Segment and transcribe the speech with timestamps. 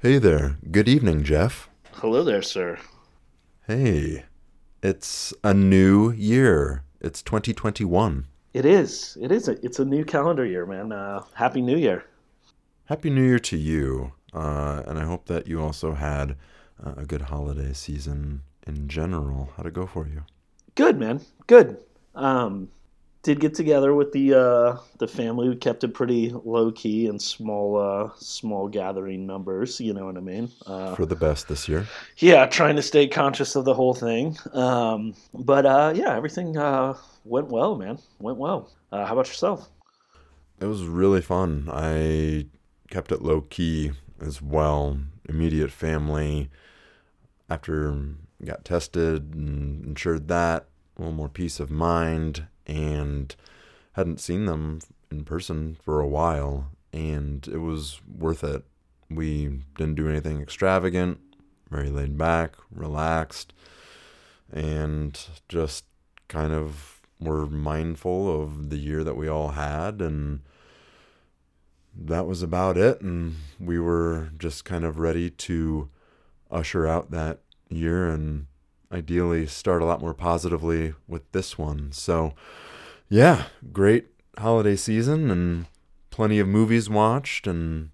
[0.00, 0.58] Hey there.
[0.70, 1.68] Good evening, Jeff.
[1.94, 2.78] Hello there, sir.
[3.66, 4.26] Hey.
[4.80, 6.84] It's a new year.
[7.00, 8.28] It's 2021.
[8.54, 9.18] It is.
[9.20, 9.48] It is.
[9.48, 10.92] A, it's a new calendar year, man.
[10.92, 12.04] Uh, Happy New Year.
[12.84, 14.12] Happy New Year to you.
[14.32, 16.36] Uh, and I hope that you also had
[16.80, 19.50] uh, a good holiday season in general.
[19.56, 20.22] How'd it go for you?
[20.76, 21.22] Good, man.
[21.48, 21.82] Good.
[22.14, 22.68] Um,
[23.28, 25.50] did get together with the uh, the family.
[25.50, 29.78] We kept it pretty low key and small uh, small gathering numbers.
[29.80, 30.50] You know what I mean?
[30.66, 31.86] Uh, For the best this year.
[32.16, 34.38] yeah, trying to stay conscious of the whole thing.
[34.54, 37.98] Um, but uh, yeah, everything uh, went well, man.
[38.18, 38.70] Went well.
[38.90, 39.68] Uh, how about yourself?
[40.58, 41.68] It was really fun.
[41.70, 42.46] I
[42.88, 43.92] kept it low key
[44.22, 44.98] as well.
[45.28, 46.48] Immediate family.
[47.50, 47.94] After
[48.42, 53.34] got tested and ensured that, a little more peace of mind, and
[53.92, 58.64] hadn't seen them in person for a while, and it was worth it.
[59.10, 61.18] We didn't do anything extravagant,
[61.70, 63.52] very laid back, relaxed,
[64.52, 65.84] and just
[66.28, 70.40] kind of were mindful of the year that we all had and
[71.96, 75.88] that was about it and we were just kind of ready to
[76.50, 78.46] usher out that year and
[78.92, 81.92] ideally start a lot more positively with this one.
[81.92, 82.34] So
[83.10, 84.06] yeah great
[84.38, 85.66] holiday season and
[86.10, 87.90] plenty of movies watched and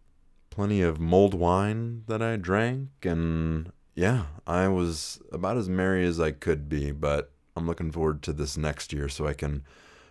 [0.51, 2.89] plenty of mulled wine that i drank.
[3.03, 8.23] And yeah i was about as merry as i could be but i'm looking forward
[8.23, 9.63] to this next year so i can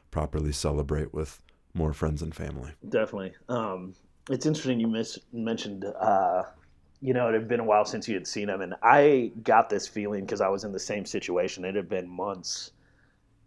[0.10, 1.42] properly celebrate with
[1.74, 2.72] more friends and family.
[2.88, 3.34] Definitely.
[3.50, 3.96] Um,
[4.30, 6.44] it's interesting you mis- mentioned, uh,
[7.04, 9.70] you know, it had been a while since you had seen him, and I got
[9.70, 11.66] this feeling because I was in the same situation.
[11.66, 12.72] It had been months,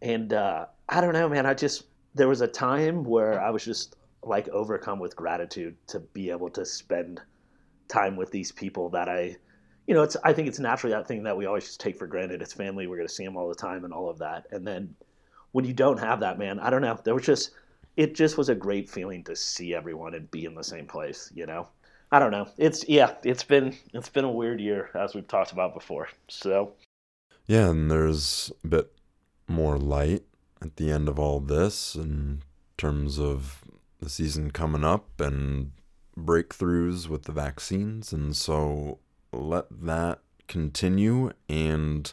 [0.02, 1.46] and uh, I don't know, man.
[1.46, 6.00] I just there was a time where I was just like overcome with gratitude to
[6.00, 7.22] be able to spend
[7.88, 9.36] time with these people that I,
[9.86, 12.06] you know, it's I think it's naturally that thing that we always just take for
[12.06, 12.42] granted.
[12.42, 12.86] It's family.
[12.86, 14.94] We're going to see them all the time and all of that, and then
[15.52, 16.98] when you don't have that, man, I don't know.
[17.02, 17.52] There was just
[17.97, 21.32] it just was a great feeling to see everyone and be in the same place
[21.34, 21.66] you know
[22.16, 25.53] i don't know it's yeah it's been it's been a weird year as we've talked
[25.53, 26.72] about before so
[27.47, 28.93] Yeah, and there's a bit
[29.47, 30.25] more light
[30.60, 32.43] at the end of all this in
[32.76, 33.62] terms of
[34.00, 35.72] the season coming up and
[36.19, 38.12] breakthroughs with the vaccines.
[38.12, 38.99] And so
[39.32, 42.12] let that continue and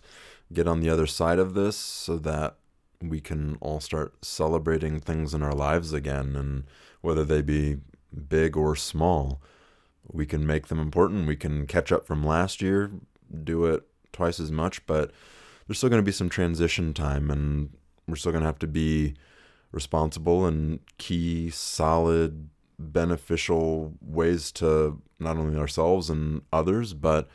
[0.52, 2.58] get on the other side of this so that
[3.02, 6.36] we can all start celebrating things in our lives again.
[6.36, 6.66] And
[7.02, 7.78] whether they be
[8.30, 9.42] big or small,
[10.12, 11.28] we can make them important.
[11.28, 12.92] We can catch up from last year,
[13.44, 15.12] do it twice as much, but
[15.68, 17.72] there's still going to be some transition time and
[18.08, 19.16] we're still going to have to be
[19.72, 27.28] responsible and key solid beneficial ways to not only ourselves and others but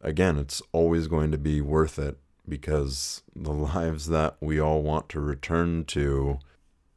[0.00, 2.18] again it's always going to be worth it
[2.48, 6.38] because the lives that we all want to return to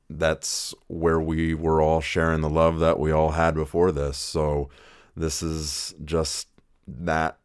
[0.09, 4.69] that's where we were all sharing the love that we all had before this so
[5.15, 6.47] this is just
[6.87, 7.37] that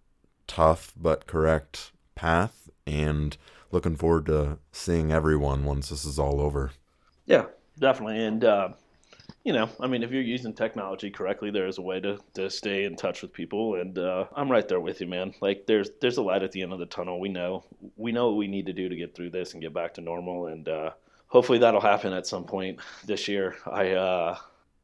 [0.46, 3.36] tough but correct path and
[3.70, 6.70] looking forward to seeing everyone once this is all over.
[7.26, 7.44] yeah
[7.78, 8.68] definitely and uh,
[9.44, 12.50] you know i mean if you're using technology correctly there is a way to, to
[12.50, 15.34] stay in touch with people and uh, i'm right there with you man.
[15.40, 17.20] Like there's there's a light at the end of the tunnel.
[17.20, 17.64] We know
[17.96, 20.00] we know what we need to do to get through this and get back to
[20.00, 20.90] normal and uh,
[21.28, 23.56] hopefully that'll happen at some point this year.
[23.66, 24.38] I uh,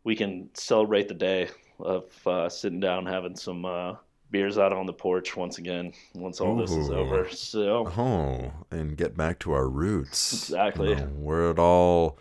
[0.04, 1.48] we can celebrate the day
[1.80, 3.94] of uh, sitting down having some uh,
[4.30, 8.96] beers out on the porch once again once all this is over so Oh, and
[8.96, 10.32] get back to our roots.
[10.32, 10.90] Exactly.
[10.90, 12.18] You know, where it all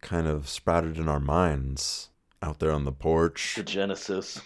[0.00, 2.10] kind of sprouted in our minds
[2.42, 3.54] out there on the porch.
[3.56, 4.40] the genesis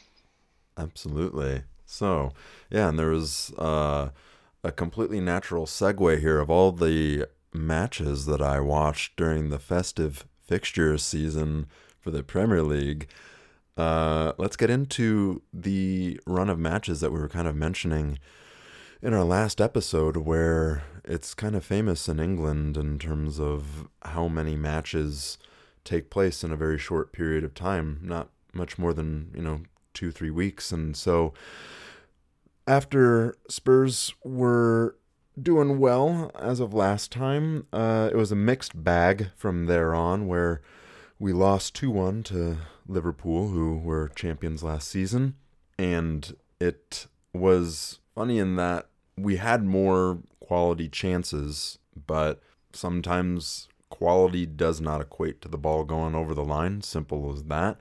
[0.77, 1.63] Absolutely.
[1.85, 2.33] So,
[2.71, 4.11] yeah, and there was uh,
[4.63, 10.25] a completely natural segue here of all the matches that I watched during the festive
[10.45, 11.67] fixture season
[11.99, 13.09] for the Premier League.
[13.78, 18.19] Uh, let's get into the run of matches that we were kind of mentioning
[19.01, 24.27] in our last episode, where it's kind of famous in England in terms of how
[24.27, 25.39] many matches
[25.84, 29.60] take place in a very short period of time, not much more than, you know,
[29.95, 30.72] two, three weeks.
[30.72, 31.33] And so
[32.66, 34.97] after Spurs were
[35.41, 40.27] doing well as of last time, uh, it was a mixed bag from there on,
[40.27, 40.60] where
[41.19, 42.59] we lost 2 1 to
[42.89, 45.35] Liverpool, who were champions last season.
[45.79, 52.41] And it was funny in that we had more quality chances, but
[52.73, 56.83] sometimes quality does not equate to the ball going over the line.
[56.83, 57.79] Simple as that.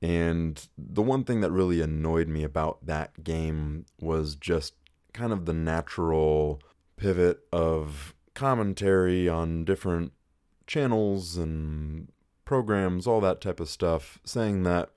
[0.00, 4.74] And the one thing that really annoyed me about that game was just
[5.12, 6.60] kind of the natural
[6.96, 10.12] pivot of commentary on different
[10.66, 12.08] channels and
[12.44, 14.90] programs, all that type of stuff, saying that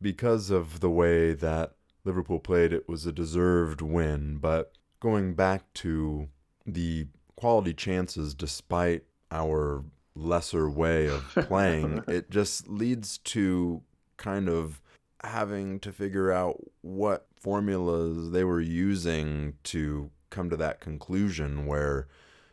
[0.00, 1.72] because of the way that
[2.04, 4.38] Liverpool played, it was a deserved win.
[4.38, 6.28] But going back to
[6.66, 7.06] the
[7.36, 9.84] quality chances despite our
[10.14, 13.82] lesser way of playing, it just leads to
[14.16, 14.80] kind of
[15.24, 22.08] having to figure out what formulas they were using to come to that conclusion where,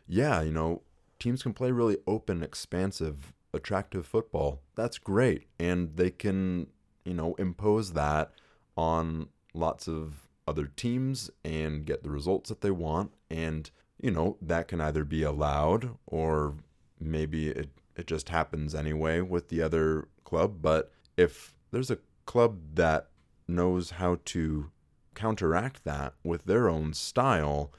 [0.06, 0.82] yeah, you know,
[1.18, 4.62] teams can play really open, expansive, attractive football.
[4.76, 5.46] That's great.
[5.58, 6.68] And they can,
[7.04, 8.32] you know, impose that
[8.76, 13.12] on lots of other teams and get the results that they want.
[13.30, 13.70] And,
[14.00, 16.54] you know, that can either be allowed or
[17.00, 20.58] maybe it, it just happens anyway with the other club.
[20.60, 23.08] But if there's a club that
[23.48, 24.70] knows how to
[25.14, 27.72] counteract that with their own style,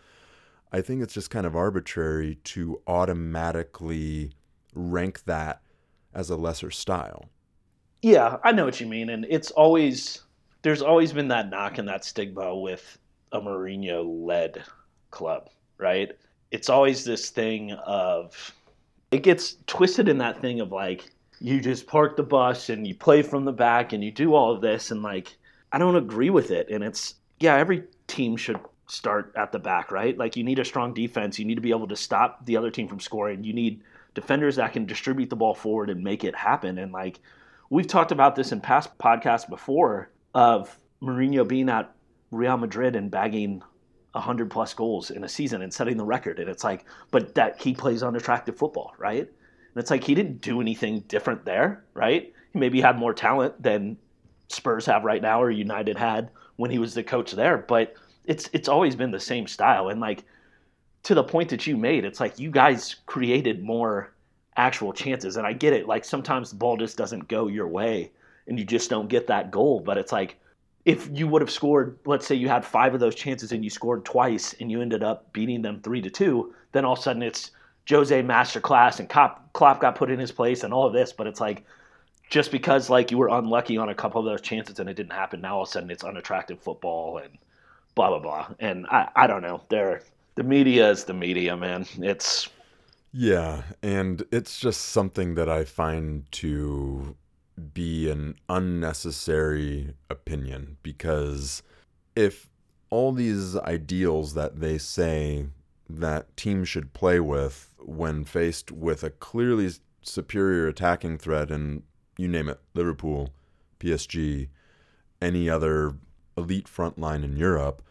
[0.72, 4.32] I think it's just kind of arbitrary to automatically
[4.74, 5.62] rank that
[6.14, 7.30] as a lesser style.
[8.02, 10.22] Yeah, I know what you mean, and it's always
[10.64, 12.98] there's always been that knock and that stigma with
[13.32, 14.64] a Mourinho led
[15.10, 16.12] club, right?
[16.52, 18.54] It's always this thing of
[19.12, 21.10] it gets twisted in that thing of like
[21.40, 24.54] you just park the bus and you play from the back and you do all
[24.54, 25.36] of this and like
[25.72, 29.92] I don't agree with it and it's yeah, every team should start at the back,
[29.92, 30.18] right?
[30.18, 32.70] Like you need a strong defense, you need to be able to stop the other
[32.70, 33.44] team from scoring.
[33.44, 33.82] You need
[34.14, 37.20] defenders that can distribute the ball forward and make it happen and like
[37.72, 41.92] we've talked about this in past podcasts before of Mourinho being at
[42.30, 43.64] Real Madrid and bagging
[44.12, 46.40] 100 plus goals in a season and setting the record.
[46.40, 49.22] And it's like, but that he plays unattractive football, right?
[49.22, 52.34] And it's like he didn't do anything different there, right?
[52.52, 53.98] He maybe had more talent than
[54.50, 58.50] Spurs have right now or United had when he was the coach there, but it's
[58.54, 59.88] it's always been the same style.
[59.88, 60.26] And like
[61.04, 64.14] to the point that you made, it's like you guys created more
[64.56, 65.38] actual chances.
[65.38, 68.12] And I get it, like sometimes the ball just doesn't go your way
[68.48, 69.80] and you just don't get that goal.
[69.80, 70.38] But it's like
[70.86, 73.70] if you would have scored, let's say you had five of those chances and you
[73.70, 77.02] scored twice and you ended up beating them three to two, then all of a
[77.02, 77.52] sudden it's
[77.90, 81.14] Jose masterclass and Klopp, Klopp got put in his place and all of this.
[81.14, 81.66] But it's like
[82.30, 85.14] just because like you were unlucky on a couple of those chances and it didn't
[85.14, 87.38] happen, now all of a sudden it's unattractive football and
[87.96, 88.48] blah blah blah.
[88.60, 89.62] And I, I don't know.
[89.70, 90.02] They're
[90.36, 91.86] the media is the media, man.
[91.98, 92.50] It's
[93.14, 97.16] yeah, and it's just something that I find to
[97.74, 101.62] be an unnecessary opinion because
[102.16, 102.50] if
[102.90, 105.48] all these ideals that they say
[105.90, 109.70] that teams should play with when faced with a clearly
[110.02, 111.84] superior attacking threat and
[112.18, 113.30] you name it Liverpool,
[113.80, 114.48] PSG,
[115.22, 115.96] any other
[116.38, 117.82] elite front line in Europe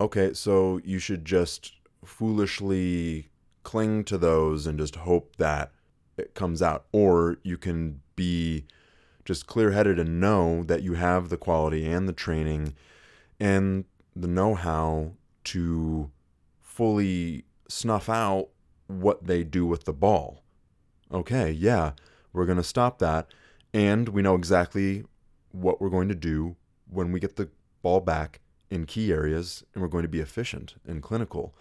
[0.00, 1.72] okay so you should just
[2.04, 3.28] foolishly
[3.62, 5.72] cling to those and just hope that
[6.16, 8.64] it comes out or you can be
[9.24, 12.74] just clear headed and know that you have the quality and the training
[13.40, 15.12] and the know how
[15.42, 16.10] to
[16.60, 18.48] fully snuff out
[18.86, 20.42] what they do with the ball.
[21.12, 21.92] Okay, yeah,
[22.32, 23.28] we're going to stop that.
[23.72, 25.04] And we know exactly
[25.52, 26.56] what we're going to do
[26.88, 27.48] when we get the
[27.82, 28.40] ball back
[28.74, 31.54] in key areas, and we're going to be efficient and clinical.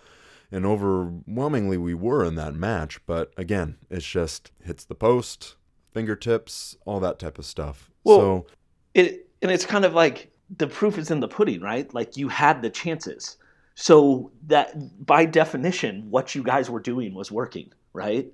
[0.51, 2.99] And overwhelmingly, we were in that match.
[3.05, 5.55] But again, it's just hits the post,
[5.93, 7.91] fingertips, all that type of stuff.
[8.03, 8.45] Well, so
[8.93, 11.91] it and it's kind of like the proof is in the pudding, right?
[11.93, 13.37] Like you had the chances.
[13.75, 18.31] So that by definition, what you guys were doing was working, right?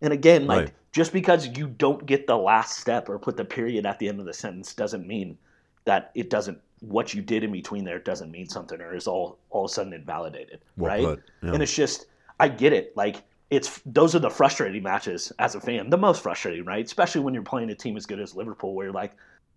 [0.00, 0.72] And again, like right.
[0.92, 4.20] just because you don't get the last step or put the period at the end
[4.20, 5.36] of the sentence doesn't mean
[5.84, 9.38] that it doesn't what you did in between there doesn't mean something or is all
[9.50, 11.04] all of a sudden invalidated, well right?
[11.04, 11.52] Put, yeah.
[11.52, 12.06] And it's just
[12.40, 12.96] I get it.
[12.96, 16.84] Like it's those are the frustrating matches as a fan, the most frustrating, right?
[16.84, 19.12] Especially when you're playing a team as good as Liverpool, where you're like,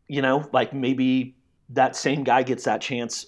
[0.08, 1.36] you know, like maybe
[1.70, 3.28] that same guy gets that chance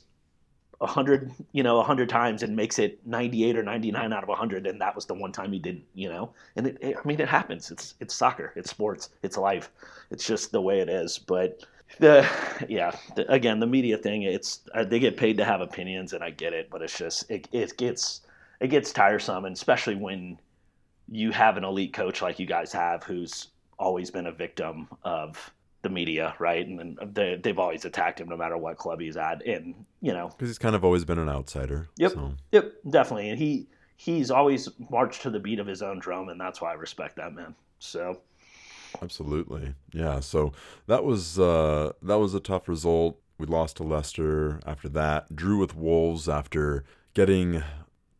[0.81, 4.29] a hundred, you know, a hundred times and makes it 98 or 99 out of
[4.29, 6.33] a hundred, and that was the one time he didn't, you know.
[6.55, 7.71] And it, it, I mean, it happens.
[7.71, 9.71] It's it's soccer, it's sports, it's life.
[10.12, 11.17] It's just the way it is.
[11.17, 11.65] But
[12.00, 12.27] the
[12.69, 16.23] yeah, the, again, the media thing, it's uh, they get paid to have opinions, and
[16.23, 18.21] I get it, but it's just it it gets
[18.59, 20.39] it gets tiresome, and especially when
[21.12, 25.51] you have an elite coach like you guys have who's always been a victim of
[25.81, 26.65] the media, right?
[26.65, 30.29] And, they, they've always attacked him no matter what club he's at, and you know
[30.29, 31.89] because he's kind of always been an outsider.
[31.97, 32.33] Yep, so.
[32.51, 36.39] yep, definitely, and he he's always marched to the beat of his own drum, and
[36.39, 37.53] that's why I respect that man.
[37.79, 38.21] So,
[39.03, 40.22] Absolutely, yeah.
[40.22, 40.53] So
[40.88, 43.19] that was uh, that was a tough result.
[43.38, 45.36] We lost to Leicester after that.
[45.36, 47.63] Drew with Wolves after getting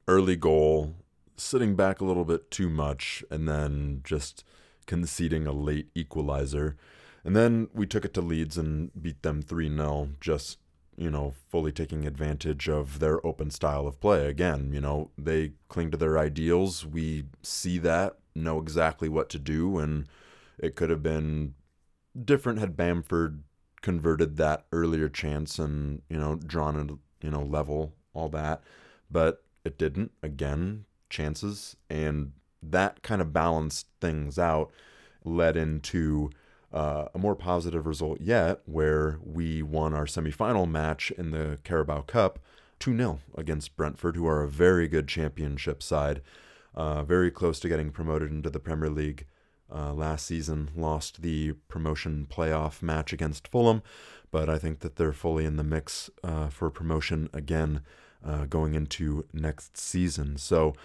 [0.10, 0.96] early goal,
[1.38, 4.44] sitting back a little bit too much, and then just
[4.86, 6.75] conceding a late equalizer.
[7.24, 10.58] And then we took it to Leeds and beat them 3 0, just,
[10.98, 14.28] you know, fully taking advantage of their open style of play.
[14.28, 16.86] Again, you know, they cling to their ideals.
[16.86, 20.08] We see that, know exactly what to do, and
[20.57, 21.55] it could have been
[22.24, 23.43] different had Bamford
[23.81, 28.63] converted that earlier chance and, you know, drawn a, you know, level, all that.
[29.10, 30.12] But it didn't.
[30.22, 31.75] Again, chances.
[31.89, 34.72] And that kind of balanced things out,
[35.24, 36.29] led into
[36.72, 42.01] uh, a more positive result yet, where we won our semifinal match in the Carabao
[42.01, 42.39] Cup
[42.79, 46.22] 2 0 against Brentford, who are a very good championship side,
[46.74, 49.25] uh, very close to getting promoted into the Premier League.
[49.72, 53.82] Uh, last season, lost the promotion playoff match against Fulham,
[54.32, 57.82] but I think that they're fully in the mix uh, for promotion again
[58.25, 60.38] uh, going into next season.
[60.38, 60.75] So,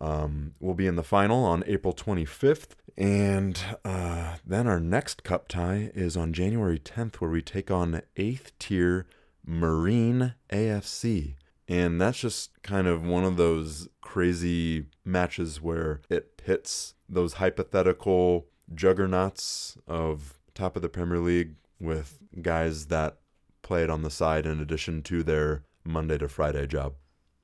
[0.00, 2.70] um, we'll be in the final on April 25th.
[2.96, 8.02] And uh, then our next cup tie is on January 10th, where we take on
[8.16, 9.06] eighth tier
[9.46, 11.34] Marine AFC.
[11.68, 18.46] And that's just kind of one of those crazy matches where it pits those hypothetical
[18.74, 23.18] juggernauts of top of the Premier League with guys that
[23.62, 26.94] play it on the side in addition to their Monday to Friday job.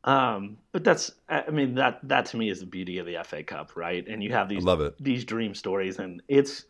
[0.05, 3.43] Um, but that's, I mean, that that to me is the beauty of the FA
[3.43, 4.07] Cup, right?
[4.07, 4.95] And you have these, I love it.
[5.03, 6.67] these dream stories, and it's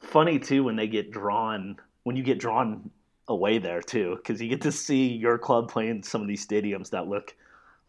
[0.00, 2.90] funny too when they get drawn, when you get drawn
[3.32, 6.90] away there too, because you get to see your club playing some of these stadiums
[6.90, 7.34] that look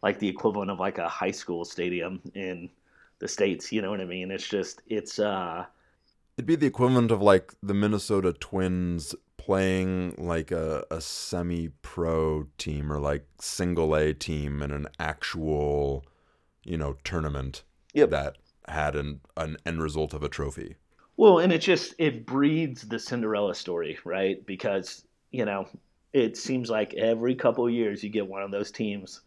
[0.02, 2.70] like the equivalent of like a high school stadium in
[3.20, 3.72] the states.
[3.72, 4.30] You know what I mean?
[4.30, 5.66] It's just, it's, uh,
[6.36, 12.46] It'd be the equivalent of like the Minnesota Twins playing like a, a semi pro
[12.58, 16.04] team or like single A team in an actual,
[16.64, 17.62] you know, tournament
[17.94, 18.10] Yep.
[18.10, 20.76] that had an, an end result of a trophy.
[21.16, 24.44] Well, and it just it breeds the Cinderella story, right?
[24.46, 25.66] Because you know
[26.12, 29.22] it seems like every couple years you get one of those teams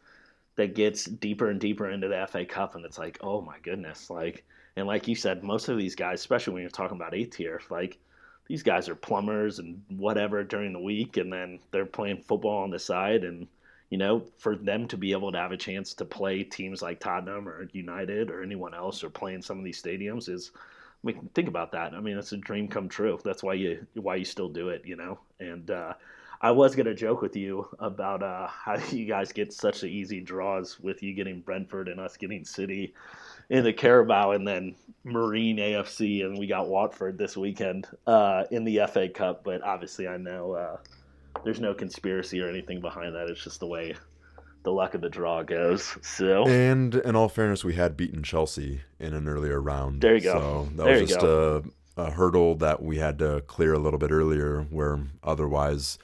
[0.55, 4.09] that gets deeper and deeper into the FA Cup, and it's like, oh my goodness,
[4.09, 4.45] like
[4.75, 7.61] and like you said, most of these guys, especially when you're talking about eighth tier,
[7.69, 7.99] like
[8.47, 12.69] these guys are plumbers and whatever during the week, and then they're playing football on
[12.71, 13.47] the side, and
[13.89, 17.01] you know, for them to be able to have a chance to play teams like
[17.01, 20.51] Tottenham or United or anyone else, or play in some of these stadiums is
[21.03, 21.93] I mean, think about that.
[21.93, 23.19] I mean, it's a dream come true.
[23.23, 25.19] That's why you why you still do it, you know.
[25.39, 25.93] And uh,
[26.41, 30.79] I was gonna joke with you about uh, how you guys get such easy draws
[30.79, 32.93] with you getting Brentford and us getting City
[33.49, 38.65] in the Carabao, and then Marine AFC, and we got Watford this weekend uh, in
[38.65, 39.43] the FA Cup.
[39.43, 40.77] But obviously, I know uh,
[41.43, 43.29] there's no conspiracy or anything behind that.
[43.29, 43.95] It's just the way
[44.63, 45.97] the luck of the draw goes.
[46.01, 50.01] So And in all fairness, we had beaten Chelsea in an earlier round.
[50.01, 50.33] There you go.
[50.33, 51.63] So that There was just a,
[51.95, 55.97] a hurdle that we had to clear a little bit earlier, where otherwise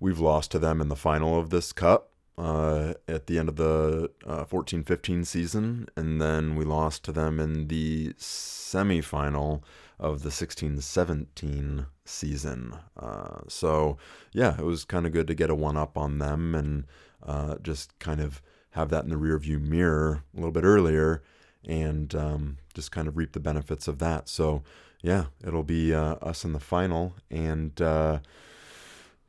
[0.00, 3.56] we've lost to them in the final of this cup uh, at the end of
[3.56, 9.62] the uh, 14-15 season, and then we lost to them in the semifinal
[9.98, 12.74] of the 16-17 season.
[12.98, 13.96] Uh, so
[14.32, 16.84] yeah, it was kind of good to get a one up on them and
[17.24, 21.22] uh, just kind of have that in the rearview mirror a little bit earlier
[21.66, 24.28] and um, just kind of reap the benefits of that.
[24.28, 24.62] So
[25.02, 28.18] yeah, it'll be uh, us in the final and uh,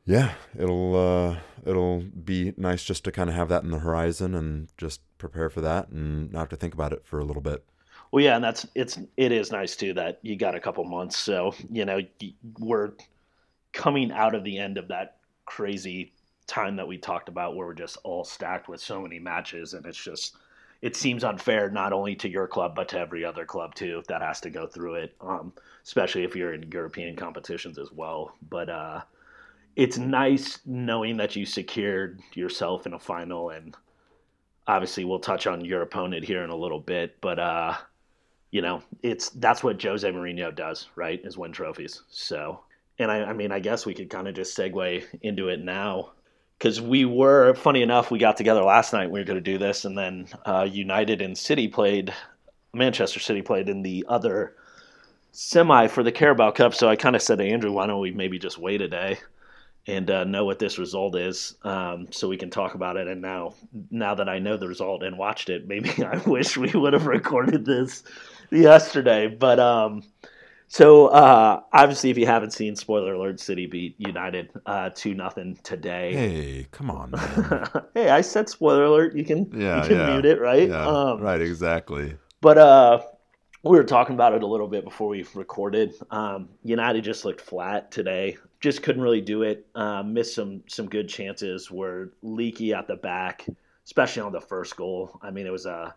[0.06, 4.34] yeah, it'll uh, it'll be nice just to kind of have that in the horizon
[4.34, 7.42] and just prepare for that and not have to think about it for a little
[7.42, 7.64] bit.
[8.12, 11.16] Well, yeah, and that's it's it is nice too that you got a couple months.
[11.16, 12.00] So you know
[12.58, 12.92] we're
[13.72, 16.12] coming out of the end of that crazy
[16.46, 19.84] time that we talked about, where we're just all stacked with so many matches, and
[19.86, 20.36] it's just
[20.82, 24.20] it seems unfair not only to your club but to every other club too that
[24.20, 25.52] has to go through it, um,
[25.84, 28.34] especially if you're in European competitions as well.
[28.50, 29.00] But uh,
[29.76, 33.76] it's nice knowing that you secured yourself in a final and
[34.66, 37.74] obviously we'll touch on your opponent here in a little bit but uh
[38.50, 42.60] you know it's that's what jose Mourinho does right is win trophies so
[42.98, 46.12] and i, I mean i guess we could kind of just segue into it now
[46.58, 49.58] because we were funny enough we got together last night we were going to do
[49.58, 52.12] this and then uh, united and city played
[52.72, 54.54] manchester city played in the other
[55.32, 58.10] semi for the carabao cup so i kind of said to andrew why don't we
[58.10, 59.18] maybe just wait a day
[59.86, 63.06] and uh, know what this result is, um, so we can talk about it.
[63.06, 63.54] And now,
[63.90, 67.06] now that I know the result and watched it, maybe I wish we would have
[67.06, 68.02] recorded this
[68.50, 69.28] yesterday.
[69.28, 70.02] But um,
[70.68, 75.58] So uh, obviously, if you haven't seen, spoiler alert: City beat United uh, two nothing
[75.62, 76.12] today.
[76.12, 77.68] Hey, come on, man.
[77.94, 79.14] hey, I said spoiler alert.
[79.14, 80.12] You can Yeah, you can yeah.
[80.12, 80.68] mute it, right?
[80.68, 82.16] Yeah, Um, right, exactly.
[82.40, 83.00] But uh,
[83.62, 85.94] we were talking about it a little bit before we recorded.
[86.10, 88.36] Um, United just looked flat today.
[88.60, 89.66] Just couldn't really do it.
[89.74, 91.70] Uh, missed some some good chances.
[91.70, 93.46] Were leaky at the back,
[93.84, 95.18] especially on the first goal.
[95.22, 95.94] I mean, it was a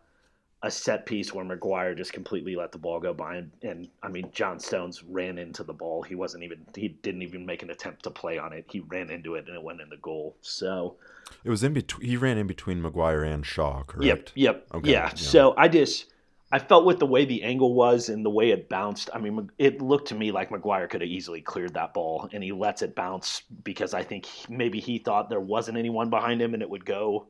[0.61, 4.09] a set piece where Maguire just completely let the ball go by, and, and I
[4.09, 6.01] mean, John Stones ran into the ball.
[6.03, 8.65] He wasn't even he didn't even make an attempt to play on it.
[8.69, 10.35] He ran into it and it went in the goal.
[10.41, 10.95] So
[11.43, 12.07] It was in between.
[12.07, 14.05] He ran in between Maguire and Shaw, correct?
[14.05, 14.29] Yep.
[14.35, 14.67] Yep.
[14.75, 15.05] Okay, Yeah.
[15.05, 15.15] yeah.
[15.15, 16.07] So I just
[16.51, 19.09] I felt with the way the angle was and the way it bounced.
[19.13, 22.43] I mean, it looked to me like Maguire could have easily cleared that ball, and
[22.43, 26.53] he lets it bounce because I think maybe he thought there wasn't anyone behind him
[26.53, 27.27] and it would go,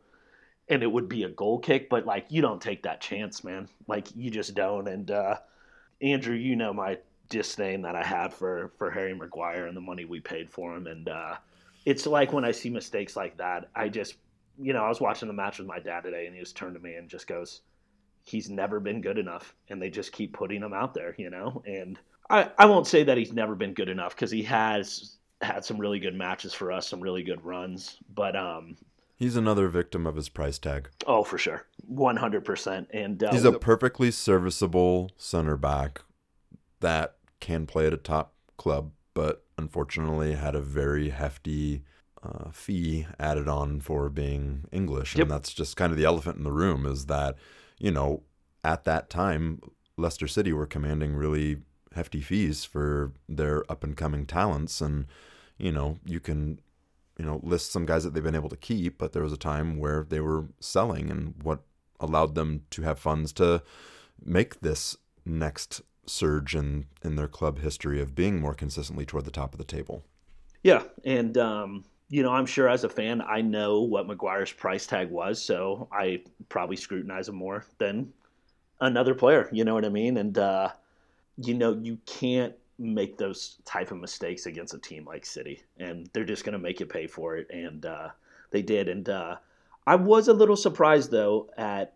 [0.70, 1.90] and it would be a goal kick.
[1.90, 3.68] But like, you don't take that chance, man.
[3.88, 4.88] Like, you just don't.
[4.88, 5.38] And uh,
[6.02, 6.98] Andrew, you know my
[7.30, 10.88] disdain that I have for for Harry Maguire and the money we paid for him,
[10.88, 11.36] and uh,
[11.86, 14.16] it's like when I see mistakes like that, I just
[14.62, 16.76] you know, I was watching the match with my dad today, and he just turned
[16.76, 17.62] to me and just goes,
[18.24, 21.64] "He's never been good enough," and they just keep putting him out there, you know.
[21.66, 21.98] And
[22.30, 25.78] I, I won't say that he's never been good enough because he has had some
[25.78, 27.98] really good matches for us, some really good runs.
[28.14, 28.76] But um,
[29.20, 30.90] He's another victim of his price tag.
[31.06, 32.88] oh, for sure, one hundred percent.
[32.92, 36.02] And uh, He's a perfectly serviceable center back
[36.80, 41.84] that can play at a top club, but unfortunately had a very hefty
[42.24, 45.24] uh, fee added on for being English, Yep.
[45.24, 46.86] and that's just kind of the elephant in the room.
[46.86, 47.36] Is that
[47.78, 48.24] you know
[48.64, 49.60] at that time
[49.98, 51.58] Leicester City were commanding really
[51.96, 55.08] hefty fees for their up and coming talents, and
[55.58, 56.60] you know you can
[57.20, 59.38] you know list some guys that they've been able to keep, but there was a
[59.38, 61.60] time where they were selling, and what
[62.00, 63.62] allowed them to have funds to
[64.24, 64.96] make this
[65.26, 69.58] next surge in in their club history of being more consistently toward the top of
[69.58, 70.04] the table.
[70.64, 74.88] Yeah, and um, you know, I'm sure as a fan, I know what Maguire's price
[74.88, 78.14] tag was, so I probably scrutinize him more than
[78.80, 79.50] another player.
[79.52, 80.18] You know what I mean?
[80.18, 80.70] And uh,
[81.38, 86.10] you know, you can't make those type of mistakes against a team like City, and
[86.14, 88.10] they're just going to make you pay for it, and uh,
[88.52, 88.88] they did.
[88.88, 89.36] And uh,
[89.86, 91.94] I was a little surprised though at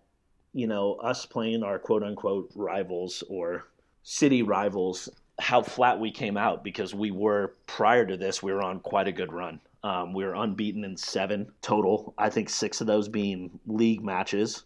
[0.54, 3.68] you know us playing our quote unquote rivals or
[4.04, 8.62] city rivals how flat we came out because we were prior to this we were
[8.62, 12.82] on quite a good run um, we were unbeaten in seven total i think six
[12.82, 14.64] of those being league matches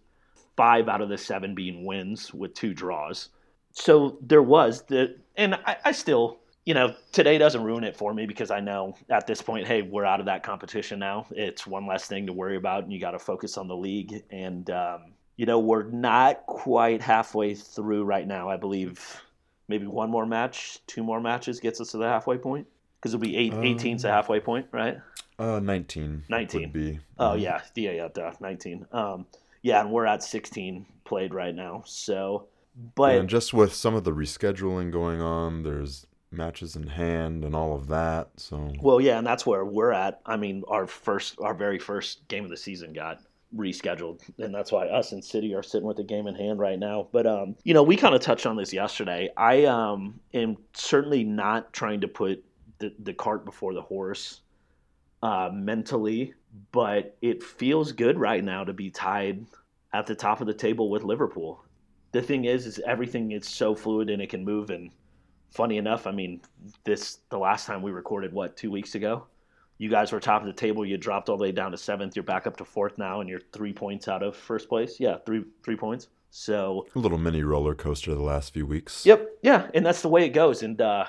[0.55, 3.29] five out of the seven being wins with two draws
[3.77, 8.13] so there was the and I, I still you know today doesn't ruin it for
[8.13, 11.65] me because i know at this point hey we're out of that competition now it's
[11.67, 14.69] one less thing to worry about and you got to focus on the league and
[14.71, 19.21] um, you know we're not quite halfway through right now i believe
[19.67, 22.65] maybe one more match, two more matches gets us to the halfway point.
[22.95, 24.97] Because it'll be eight, 18's the halfway point, right?
[25.37, 26.23] Uh, nineteen.
[26.29, 26.61] 19.
[26.61, 26.99] would be.
[27.19, 27.41] Oh Mhm.
[27.41, 28.87] yeah, yeah, yeah, duh, nineteen.
[28.91, 29.27] Um,
[29.61, 31.83] yeah, and we're at sixteen played right now.
[31.85, 32.47] So,
[32.95, 37.55] but and just with some of the rescheduling going on, there's matches in hand and
[37.55, 38.29] all of that.
[38.37, 40.21] So well, yeah, and that's where we're at.
[40.25, 43.21] I mean, our first, our very first game of the season got
[43.55, 46.77] rescheduled, and that's why us and City are sitting with the game in hand right
[46.77, 47.07] now.
[47.11, 49.29] But um, you know, we kind of touched on this yesterday.
[49.35, 52.43] I um am certainly not trying to put
[52.79, 54.41] the, the cart before the horse
[55.23, 56.33] uh, mentally,
[56.71, 59.45] but it feels good right now to be tied
[59.93, 61.63] at the top of the table with Liverpool.
[62.11, 64.69] The thing is, is everything is so fluid and it can move.
[64.69, 64.91] And
[65.51, 66.41] funny enough, I mean,
[66.83, 69.25] this the last time we recorded what two weeks ago.
[69.79, 70.83] You guys were top of the table.
[70.83, 72.15] You dropped all the way down to seventh.
[72.15, 74.99] You're back up to fourth now, and you're three points out of first place.
[74.99, 76.07] Yeah, three three points.
[76.29, 79.05] So a little mini roller coaster the last few weeks.
[79.05, 80.61] Yep, yeah, and that's the way it goes.
[80.61, 81.05] And uh,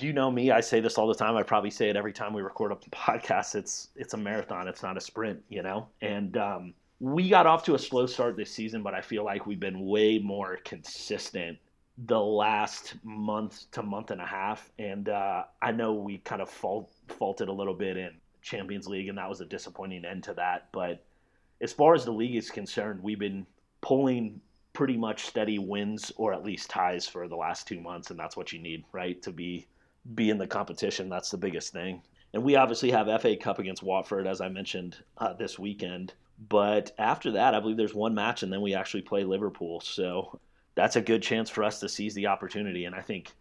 [0.00, 1.36] you know me, I say this all the time.
[1.36, 3.54] I probably say it every time we record a podcast.
[3.54, 4.68] It's it's a marathon.
[4.68, 5.88] It's not a sprint, you know.
[6.00, 9.44] And um, we got off to a slow start this season, but I feel like
[9.44, 11.58] we've been way more consistent
[11.98, 14.70] the last month to month and a half.
[14.78, 19.08] And uh, I know we kind of fault, faulted a little bit in Champions League,
[19.08, 20.68] and that was a disappointing end to that.
[20.70, 21.04] But
[21.60, 23.48] as far as the league is concerned, we've been
[23.80, 24.40] pulling
[24.72, 28.36] pretty much steady wins or at least ties for the last two months, and that's
[28.36, 29.66] what you need, right, to be
[30.14, 31.08] be in the competition.
[31.08, 32.00] That's the biggest thing.
[32.32, 36.14] And we obviously have FA Cup against Watford, as I mentioned uh, this weekend.
[36.48, 39.80] But after that, I believe there's one match, and then we actually play Liverpool.
[39.80, 40.40] So
[40.74, 42.84] that's a good chance for us to seize the opportunity.
[42.84, 43.32] And I think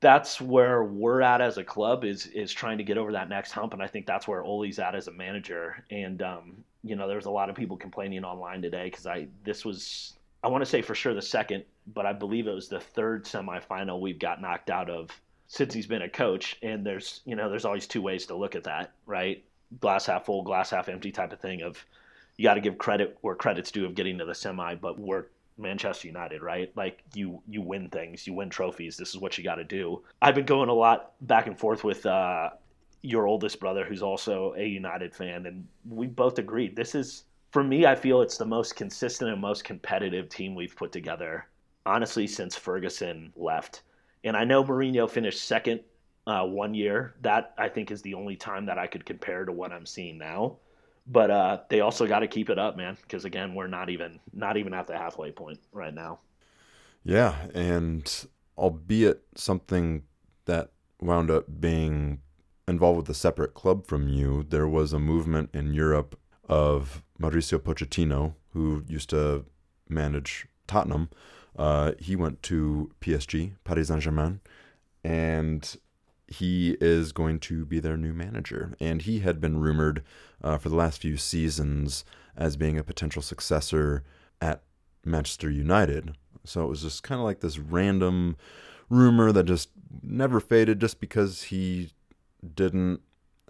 [0.00, 3.52] that's where we're at as a club is is trying to get over that next
[3.52, 3.72] hump.
[3.72, 5.82] And I think that's where Ole's at as a manager.
[5.90, 9.64] And um, you know, there's a lot of people complaining online today because I this
[9.64, 12.80] was I want to say for sure the second, but I believe it was the
[12.80, 15.10] third semifinal we've got knocked out of
[15.46, 16.58] since he's been a coach.
[16.62, 19.42] And there's, you know, there's always two ways to look at that, right?
[19.80, 21.62] Glass half full, glass half empty type of thing.
[21.62, 21.82] Of
[22.36, 25.26] you got to give credit where credit's due of getting to the semi, but we're
[25.56, 26.72] Manchester United, right?
[26.76, 28.96] Like you you win things, you win trophies.
[28.96, 30.02] This is what you got to do.
[30.20, 32.50] I've been going a lot back and forth with uh,
[33.02, 37.62] your oldest brother, who's also a United fan, and we both agreed this is for
[37.62, 37.86] me.
[37.86, 41.46] I feel it's the most consistent and most competitive team we've put together,
[41.86, 43.82] honestly, since Ferguson left.
[44.24, 45.80] And I know Mourinho finished second
[46.26, 47.14] uh, one year.
[47.20, 50.18] That I think is the only time that I could compare to what I'm seeing
[50.18, 50.56] now
[51.06, 54.20] but uh, they also got to keep it up, man, because again, we're not even
[54.32, 56.20] not even at the halfway point right now.
[57.04, 60.04] Yeah, and albeit something
[60.46, 62.20] that wound up being
[62.66, 67.58] involved with a separate club from you, there was a movement in Europe of Mauricio
[67.58, 69.44] Pochettino, who used to
[69.88, 71.10] manage Tottenham.
[71.56, 74.40] Uh, he went to PSG, Paris Saint Germain,
[75.04, 75.76] and
[76.26, 78.74] he is going to be their new manager.
[78.80, 80.02] And he had been rumored
[80.42, 82.04] uh, for the last few seasons
[82.36, 84.02] as being a potential successor
[84.40, 84.62] at
[85.04, 86.16] Manchester United.
[86.44, 88.36] So it was just kind of like this random
[88.88, 89.70] rumor that just
[90.02, 91.92] never faded just because he
[92.54, 93.00] didn't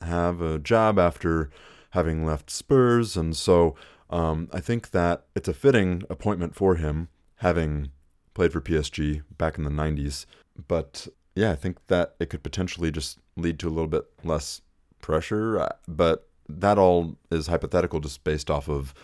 [0.03, 1.51] have a job after
[1.91, 3.17] having left Spurs.
[3.17, 3.75] And so
[4.11, 7.91] um, I think that it's a fitting appointment for him, having
[8.35, 10.27] played for PSG back in the 90s.
[10.69, 14.61] But yeah, I think that it could potentially just lead to a little bit less
[15.01, 15.59] pressure.
[15.59, 18.95] Uh, but that all is hypothetical just based off of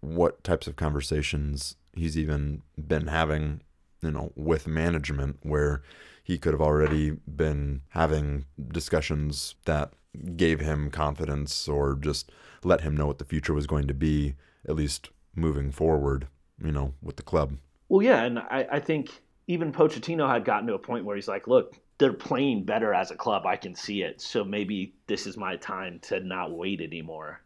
[0.00, 3.62] what types of conversations he's even been having,
[4.02, 5.82] you know, with management where
[6.22, 9.92] he could have already been having discussions that
[10.34, 12.30] gave him confidence or just
[12.64, 14.34] let him know what the future was going to be,
[14.68, 16.26] at least moving forward,
[16.62, 17.56] you know, with the club.
[17.88, 21.28] Well, yeah, and I, I think even Pochettino had gotten to a point where he's
[21.28, 23.46] like, look, they're playing better as a club.
[23.46, 24.20] I can see it.
[24.20, 27.40] So maybe this is my time to not wait anymore.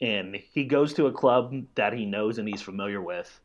[0.00, 3.40] And he goes to a club that he knows and he's familiar with.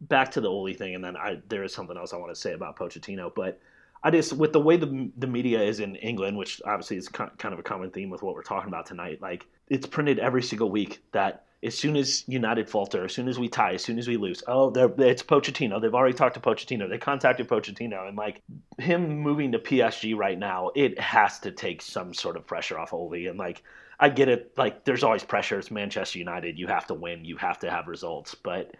[0.00, 2.40] Back to the Ole thing, and then I, there is something else I want to
[2.40, 3.58] say about Pochettino, but
[4.02, 7.30] I just with the way the the media is in England, which obviously is kind
[7.44, 9.22] of a common theme with what we're talking about tonight.
[9.22, 13.38] Like it's printed every single week that as soon as United falter, as soon as
[13.38, 15.80] we tie, as soon as we lose, oh, it's Pochettino.
[15.80, 16.88] They've already talked to Pochettino.
[16.88, 18.42] They contacted Pochettino, and like
[18.78, 22.92] him moving to PSG right now, it has to take some sort of pressure off
[22.92, 23.26] Ole.
[23.26, 23.62] And like,
[23.98, 24.52] I get it.
[24.56, 25.58] Like, there's always pressure.
[25.58, 26.58] It's Manchester United.
[26.58, 27.24] You have to win.
[27.24, 28.34] You have to have results.
[28.34, 28.74] But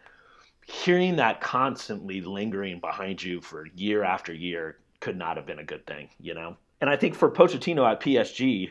[0.67, 5.65] hearing that constantly lingering behind you for year after year could not have been a
[5.65, 6.57] good thing, you know.
[6.81, 8.71] And I think for Pochettino at PSG,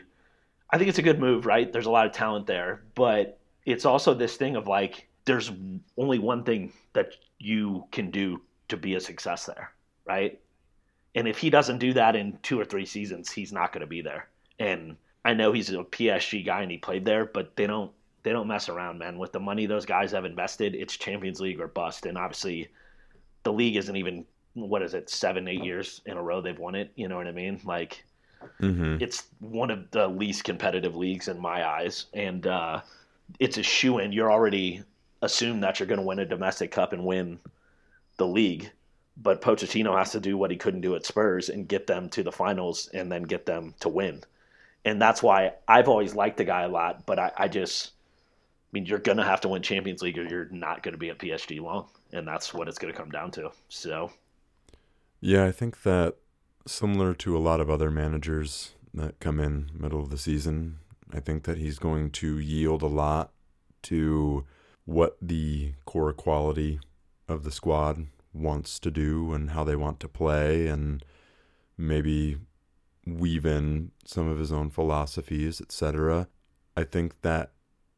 [0.70, 1.72] I think it's a good move, right?
[1.72, 5.52] There's a lot of talent there, but it's also this thing of like there's
[5.98, 9.72] only one thing that you can do to be a success there,
[10.06, 10.40] right?
[11.14, 13.86] And if he doesn't do that in two or three seasons, he's not going to
[13.86, 14.28] be there.
[14.58, 17.90] And I know he's a PSG guy and he played there, but they don't
[18.22, 19.18] they don't mess around, man.
[19.18, 22.06] With the money those guys have invested, it's Champions League or bust.
[22.06, 22.68] And obviously,
[23.42, 24.24] the league isn't even
[24.54, 26.92] what is it seven eight years in a row they've won it.
[26.96, 27.60] You know what I mean?
[27.64, 28.04] Like,
[28.60, 28.96] mm-hmm.
[29.00, 32.80] it's one of the least competitive leagues in my eyes, and uh,
[33.38, 34.12] it's a shoe in.
[34.12, 34.82] You're already
[35.22, 37.38] assumed that you're going to win a domestic cup and win
[38.16, 38.70] the league.
[39.16, 42.22] But Pochettino has to do what he couldn't do at Spurs and get them to
[42.22, 44.22] the finals and then get them to win.
[44.84, 47.06] And that's why I've always liked the guy a lot.
[47.06, 50.24] But I, I just, I mean, you're going to have to win Champions League or
[50.24, 51.86] you're not going to be at PSG long.
[52.12, 53.50] And that's what it's going to come down to.
[53.68, 54.12] So.
[55.20, 56.16] Yeah, I think that
[56.66, 60.78] similar to a lot of other managers that come in middle of the season,
[61.12, 63.32] I think that he's going to yield a lot
[63.82, 64.44] to
[64.84, 66.80] what the core quality
[67.28, 71.04] of the squad wants to do and how they want to play and
[71.78, 72.36] maybe
[73.06, 76.28] weave in some of his own philosophies, etc.
[76.76, 77.52] I think that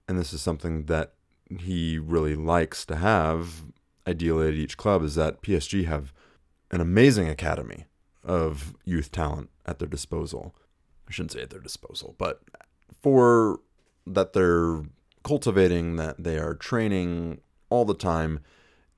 [0.08, 1.12] and this is something that
[1.60, 3.64] he really likes to have
[4.06, 6.12] ideally at each club is that PSG have
[6.70, 7.84] an amazing academy
[8.24, 10.54] of youth talent at their disposal.
[11.06, 12.42] I shouldn't say at their disposal, but
[13.02, 13.60] for
[14.06, 14.82] that they're
[15.22, 18.40] cultivating, that they are training all the time.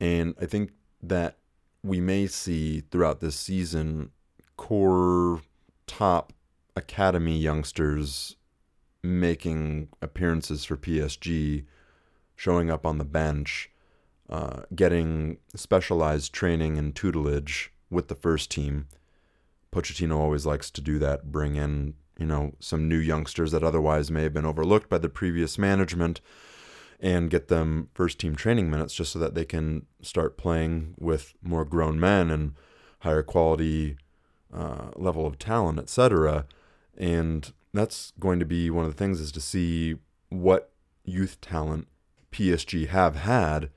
[0.00, 0.72] And I think
[1.02, 1.38] that
[1.82, 4.10] we may see throughout this season
[4.56, 5.42] core
[5.86, 6.32] top
[6.76, 8.36] academy youngsters
[9.02, 11.64] making appearances for PSG,
[12.36, 13.70] showing up on the bench,
[14.28, 18.86] uh, getting specialized training and tutelage with the first team.
[19.72, 24.10] Pochettino always likes to do that, bring in you know, some new youngsters that otherwise
[24.10, 26.20] may have been overlooked by the previous management.
[27.02, 31.32] and get them first team training minutes just so that they can start playing with
[31.42, 32.52] more grown men and
[32.98, 33.96] higher quality
[34.52, 36.44] uh, level of talent, etc.
[36.98, 39.96] And that's going to be one of the things is to see
[40.28, 40.72] what
[41.04, 41.88] youth talent
[42.32, 43.70] PSG have had,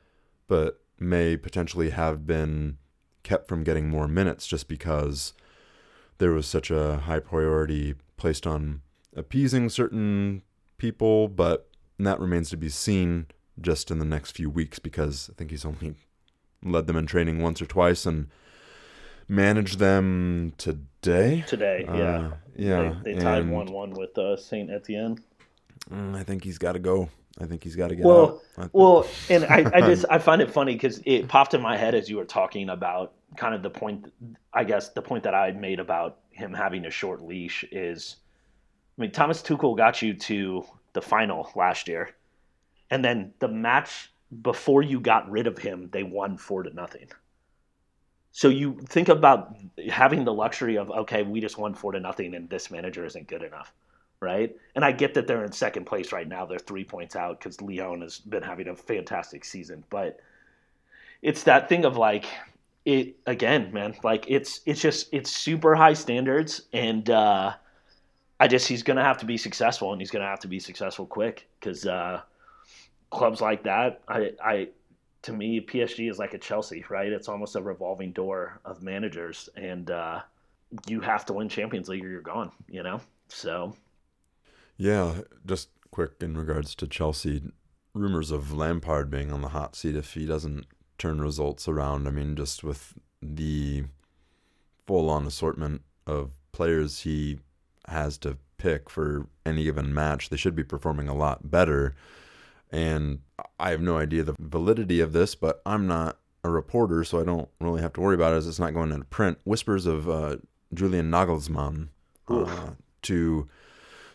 [0.47, 2.77] but may potentially have been
[3.23, 5.33] kept from getting more minutes just because
[6.17, 8.79] there was such a high priority placed on
[9.17, 10.43] appeasing certain
[10.77, 11.67] people, but
[11.99, 13.27] that remains to be seen
[13.59, 15.95] just in the next few weeks because I think he's only
[16.63, 18.27] led them in training once or twice and
[19.27, 21.43] managed them today.
[21.47, 22.95] Today, yeah, Uh, yeah.
[23.03, 25.17] They, they tied one one with uh, Saint Etienne.
[25.91, 27.09] mm, I think he's got to go.
[27.41, 28.69] I think he's got to get Well, out.
[28.71, 31.93] Well, and I, I just I find it funny because it popped in my head
[31.93, 34.13] as you were talking about kind of the point.
[34.53, 38.17] I guess the point that I made about him having a short leash is,
[38.97, 42.15] I mean, Thomas Tuchel got you to the final last year,
[42.89, 47.07] and then the match before you got rid of him, they won four to nothing.
[48.31, 49.55] So you think about
[49.89, 53.27] having the luxury of okay, we just won four to nothing, and this manager isn't
[53.27, 53.71] good enough
[54.23, 54.55] right?
[54.73, 56.45] And I get that they're in second place right now.
[56.45, 59.83] They're three points out because Lyon has been having a fantastic season.
[59.89, 60.19] But
[61.21, 62.25] it's that thing of like
[62.85, 63.95] it again, man.
[64.03, 67.53] Like it's it's just it's super high standards, and uh,
[68.39, 71.05] I just he's gonna have to be successful, and he's gonna have to be successful
[71.05, 72.21] quick because uh,
[73.09, 74.69] clubs like that, I I
[75.23, 77.11] to me PSG is like a Chelsea, right?
[77.11, 80.21] It's almost a revolving door of managers, and uh,
[80.87, 82.51] you have to win Champions League or you're gone.
[82.69, 83.75] You know, so.
[84.75, 87.43] Yeah, just quick in regards to Chelsea,
[87.93, 90.65] rumors of Lampard being on the hot seat if he doesn't
[90.97, 92.07] turn results around.
[92.07, 93.83] I mean, just with the
[94.85, 97.39] full on assortment of players he
[97.87, 101.95] has to pick for any given match, they should be performing a lot better.
[102.71, 103.19] And
[103.59, 107.23] I have no idea the validity of this, but I'm not a reporter, so I
[107.23, 109.37] don't really have to worry about it as it's not going into print.
[109.45, 110.37] Whispers of uh,
[110.73, 111.89] Julian Nagelsmann
[112.27, 112.71] uh,
[113.03, 113.47] to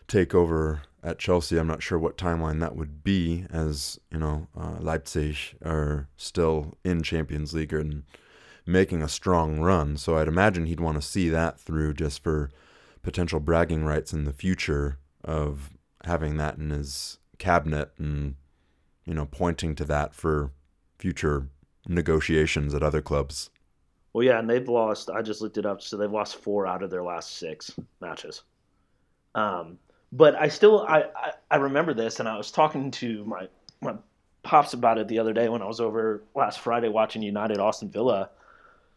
[0.08, 1.58] take over at Chelsea.
[1.58, 6.76] I'm not sure what timeline that would be, as you know, uh, Leipzig are still
[6.84, 8.02] in Champions League and
[8.66, 9.96] making a strong run.
[9.96, 12.50] So I'd imagine he'd want to see that through just for
[13.02, 15.70] potential bragging rights in the future of
[16.04, 18.34] having that in his cabinet and
[19.04, 20.50] you know pointing to that for
[20.98, 21.48] future
[21.86, 23.50] negotiations at other clubs.
[24.12, 25.10] Well, yeah, and they've lost.
[25.10, 25.80] I just looked it up.
[25.80, 28.42] So they've lost four out of their last six matches.
[29.34, 29.78] Um,
[30.12, 33.48] but I still I, I, I remember this, and I was talking to my
[33.80, 33.94] my
[34.42, 37.90] pops about it the other day when I was over last Friday watching United Aston
[37.90, 38.30] Villa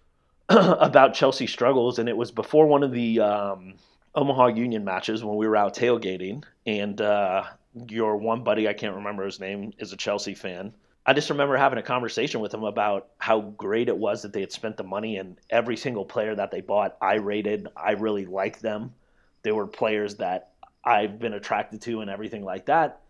[0.50, 3.76] about Chelsea struggles, and it was before one of the um,
[4.16, 7.44] Omaha Union matches when we were out tailgating, and uh,
[7.88, 10.74] your one buddy I can't remember his name is a Chelsea fan.
[11.06, 14.42] I just remember having a conversation with him about how great it was that they
[14.42, 17.68] had spent the money and every single player that they bought, I rated.
[17.76, 18.94] I really liked them.
[19.42, 20.51] They were players that
[20.84, 23.02] I've been attracted to and everything like that.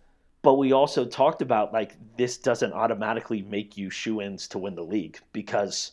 [0.41, 4.75] But we also talked about like this doesn't automatically make you shoe ins to win
[4.75, 5.91] the league because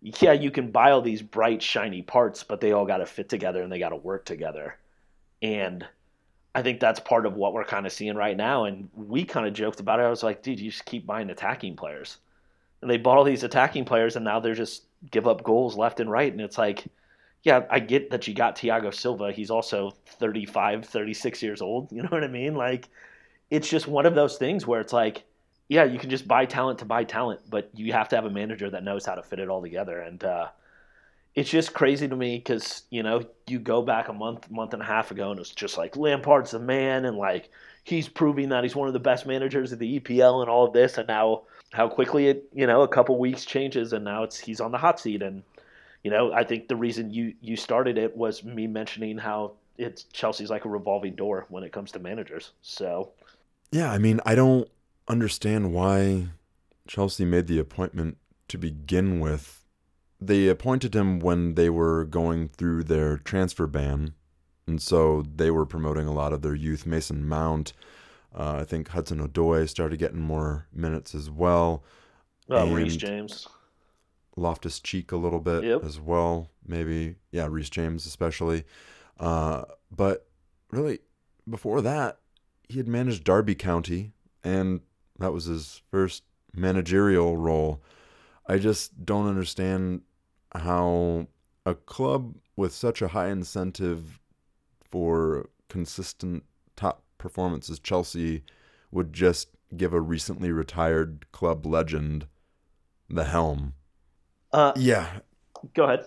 [0.00, 3.28] yeah, you can buy all these bright, shiny parts, but they all got to fit
[3.28, 4.76] together and they got to work together.
[5.42, 5.86] And
[6.54, 8.64] I think that's part of what we're kind of seeing right now.
[8.64, 10.04] And we kind of joked about it.
[10.04, 12.18] I was like, dude, you just keep buying attacking players.
[12.80, 16.00] And they bought all these attacking players, and now they're just give up goals left
[16.00, 16.30] and right.
[16.30, 16.84] And it's like,
[17.44, 19.30] yeah, I get that you got Thiago Silva.
[19.30, 21.92] He's also 35, 36 years old.
[21.92, 22.54] You know what I mean?
[22.54, 22.88] Like,
[23.50, 25.24] it's just one of those things where it's like,
[25.68, 28.30] yeah, you can just buy talent to buy talent, but you have to have a
[28.30, 30.00] manager that knows how to fit it all together.
[30.00, 30.48] And uh,
[31.34, 34.82] it's just crazy to me because you know you go back a month, month and
[34.82, 37.50] a half ago, and it's just like Lampard's the man, and like
[37.82, 40.72] he's proving that he's one of the best managers of the EPL and all of
[40.72, 44.38] this, and now how quickly it you know a couple weeks changes, and now it's
[44.38, 45.42] he's on the hot seat, and
[46.04, 50.04] you know I think the reason you you started it was me mentioning how it's
[50.12, 52.52] Chelsea's like a revolving door when it comes to managers.
[52.62, 53.10] So
[53.72, 54.68] Yeah, I mean, I don't
[55.08, 56.28] understand why
[56.86, 59.64] Chelsea made the appointment to begin with.
[60.20, 64.14] They appointed him when they were going through their transfer ban,
[64.66, 66.86] and so they were promoting a lot of their youth.
[66.86, 67.72] Mason Mount,
[68.34, 71.82] uh, I think Hudson Odoi started getting more minutes as well.
[72.50, 73.48] uh, Reece And- James,
[74.36, 75.84] Loftus Cheek a little bit Yep.
[75.84, 77.16] as well, maybe.
[77.30, 78.64] Yeah, Reece James especially.
[79.18, 80.26] Uh, but
[80.70, 81.00] really,
[81.48, 82.18] before that,
[82.68, 84.80] he had managed Derby County, and
[85.18, 87.82] that was his first managerial role.
[88.46, 90.02] I just don't understand
[90.54, 91.28] how
[91.66, 94.20] a club with such a high incentive
[94.90, 96.44] for consistent
[96.76, 98.42] top performance as Chelsea
[98.90, 102.26] would just give a recently retired club legend
[103.08, 103.74] the helm.
[104.54, 105.18] Uh, Yeah,
[105.74, 106.06] go ahead.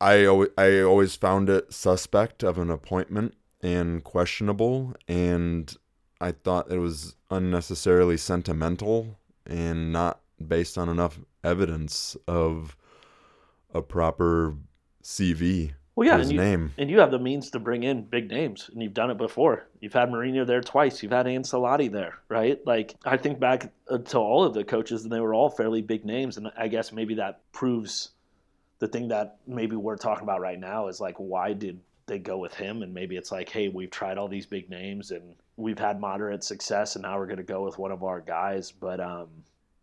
[0.00, 5.74] I always, I always found it suspect of an appointment and questionable, and
[6.20, 12.76] I thought it was unnecessarily sentimental and not based on enough evidence of
[13.72, 14.56] a proper
[15.02, 16.72] CV Well, yeah, his and you, name.
[16.76, 19.66] and you have the means to bring in big names, and you've done it before.
[19.80, 21.02] You've had Mourinho there twice.
[21.02, 22.60] You've had Ancelotti there, right?
[22.66, 25.80] Like I think back uh, to all of the coaches, and they were all fairly
[25.80, 26.36] big names.
[26.36, 28.10] And I guess maybe that proves
[28.78, 32.36] the thing that maybe we're talking about right now is like why did they go
[32.36, 32.82] with him?
[32.82, 36.44] And maybe it's like, hey, we've tried all these big names, and we've had moderate
[36.44, 38.70] success, and now we're going to go with one of our guys.
[38.70, 39.28] But um,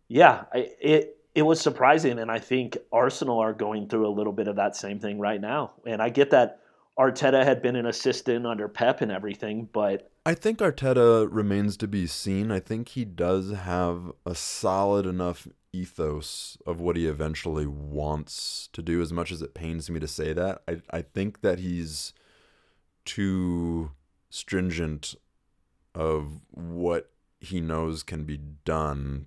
[0.06, 4.32] yeah, I, it it was surprising, and I think Arsenal are going through a little
[4.32, 5.72] bit of that same thing right now.
[5.84, 6.60] And I get that
[6.98, 11.88] Arteta had been an assistant under Pep and everything, but I think Arteta remains to
[11.88, 12.52] be seen.
[12.52, 18.80] I think he does have a solid enough ethos of what he eventually wants to
[18.80, 20.62] do, as much as it pains me to say that.
[20.68, 22.12] I, I think that he's
[23.04, 23.90] too
[24.30, 25.16] stringent
[25.96, 29.26] of what he knows can be done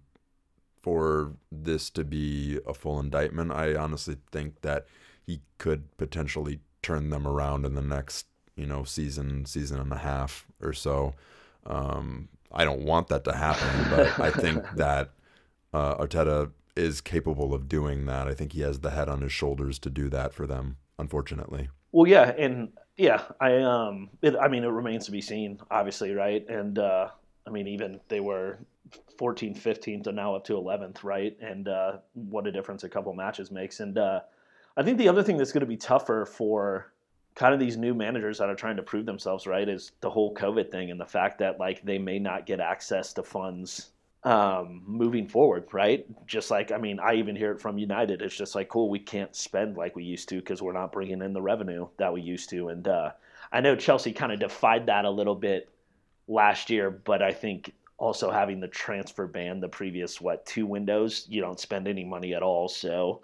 [0.88, 3.52] for this to be a full indictment.
[3.52, 4.86] I honestly think that
[5.26, 9.98] he could potentially turn them around in the next, you know, season, season and a
[9.98, 11.14] half or so.
[11.66, 15.10] Um, I don't want that to happen, but I think that
[15.74, 18.30] uh, Arteta is capable of doing that.
[18.30, 20.78] I think he has the head on his shoulders to do that for them.
[20.98, 25.60] Unfortunately, well, yeah, and yeah, I um, it, I mean, it remains to be seen,
[25.70, 26.48] obviously, right?
[26.48, 27.10] And uh,
[27.46, 28.60] I mean, even they were
[29.18, 31.38] 14th, 15th, and now up to 11th, right?
[31.42, 33.80] And uh, what a difference a couple matches makes.
[33.80, 34.22] And uh,
[34.76, 36.92] I think the other thing that's going to be tougher for
[37.36, 40.34] kind of these new managers that are trying to prove themselves, right, is the whole
[40.34, 43.92] COVID thing and the fact that like they may not get access to funds
[44.24, 46.06] um, moving forward, right?
[46.26, 48.22] Just like I mean, I even hear it from United.
[48.22, 51.22] It's just like, cool, we can't spend like we used to because we're not bringing
[51.22, 52.70] in the revenue that we used to.
[52.70, 53.12] And uh,
[53.52, 55.70] I know Chelsea kind of defied that a little bit
[56.28, 61.26] last year, but I think also having the transfer ban the previous what two windows,
[61.30, 63.22] you don't spend any money at all, so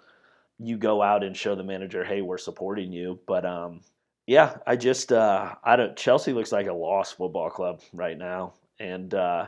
[0.58, 3.18] you go out and show the manager, hey, we're supporting you.
[3.26, 3.80] But um,
[4.26, 5.96] yeah, I just uh, I don't.
[5.96, 9.46] Chelsea looks like a lost football club right now, and uh,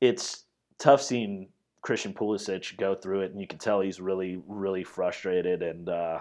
[0.00, 0.44] it's
[0.78, 1.48] tough seeing
[1.82, 5.62] Christian Pulisic go through it, and you can tell he's really, really frustrated.
[5.62, 6.20] And uh,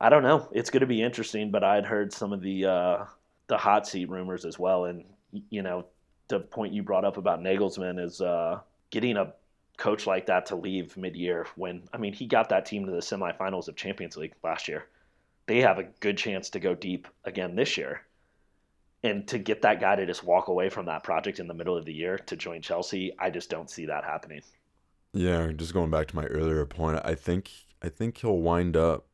[0.00, 1.50] I don't know, it's going to be interesting.
[1.50, 3.04] But I'd heard some of the uh,
[3.46, 5.04] the hot seat rumors as well, and
[5.50, 5.86] you know,
[6.28, 8.60] the point you brought up about Nagelsmann is uh,
[8.90, 9.32] getting a
[9.76, 11.46] coach like that to leave mid-year.
[11.56, 14.86] When I mean, he got that team to the semifinals of Champions League last year.
[15.46, 18.02] They have a good chance to go deep again this year
[19.02, 21.76] and to get that guy to just walk away from that project in the middle
[21.76, 24.42] of the year to join Chelsea, I just don't see that happening.
[25.12, 25.50] yeah.
[25.52, 27.50] Just going back to my earlier point, I think
[27.82, 29.06] I think he'll wind up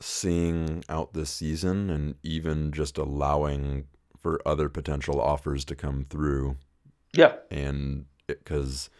[0.00, 3.86] seeing out this season and even just allowing
[4.20, 6.56] for other potential offers to come through
[7.14, 8.90] Yeah, and because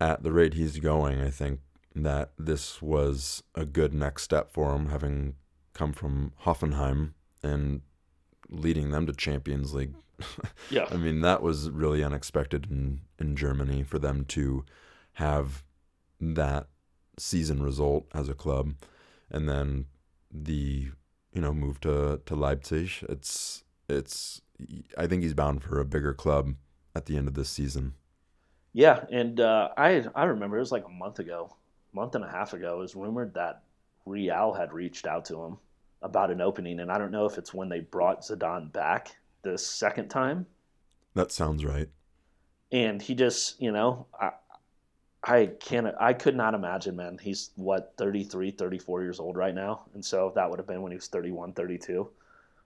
[0.00, 1.60] at the rate he's going, I think
[1.94, 5.34] that this was a good next step for him, having
[5.72, 7.82] come from Hoffenheim and
[8.48, 9.94] leading them to Champions League.
[10.70, 14.64] yeah, I mean, that was really unexpected in, in Germany for them to
[15.14, 15.64] have
[16.20, 16.68] that
[17.18, 18.74] season result as a club,
[19.30, 19.86] and then
[20.30, 20.90] the
[21.32, 22.90] you know move to to Leipzig.
[23.08, 24.40] It's it's
[24.98, 26.54] I think he's bound for a bigger club
[26.94, 27.94] at the end of this season.
[28.72, 29.04] yeah.
[29.10, 31.54] And uh, I I remember it was like a month ago,
[31.92, 32.76] month and a half ago.
[32.76, 33.62] It was rumored that
[34.06, 35.58] Real had reached out to him
[36.02, 39.56] about an opening, and I don't know if it's when they brought Zidane back the
[39.58, 40.46] second time,
[41.14, 41.88] That sounds right.
[42.72, 44.32] and he just you know I.
[45.26, 49.84] I can't I could not imagine man he's what 33 34 years old right now
[49.94, 52.10] and so that would have been when he was 31 32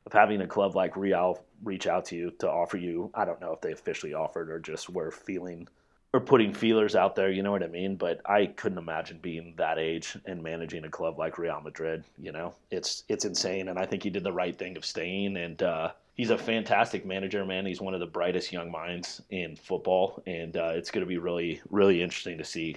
[0.08, 3.40] of having a club like Real reach out to you to offer you I don't
[3.42, 5.68] know if they officially offered or just were feeling
[6.14, 9.52] or putting feelers out there you know what I mean but I couldn't imagine being
[9.58, 13.78] that age and managing a club like Real Madrid you know it's it's insane and
[13.78, 17.44] I think he did the right thing of staying and uh he's a fantastic manager,
[17.44, 17.64] man.
[17.64, 21.16] He's one of the brightest young minds in football, and uh, it's going to be
[21.16, 22.74] really, really interesting to see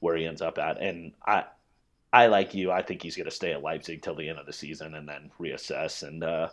[0.00, 0.78] where he ends up at.
[0.78, 1.44] And I,
[2.12, 2.70] I like you.
[2.70, 5.08] I think he's going to stay at Leipzig till the end of the season and
[5.08, 6.02] then reassess.
[6.06, 6.48] And uh,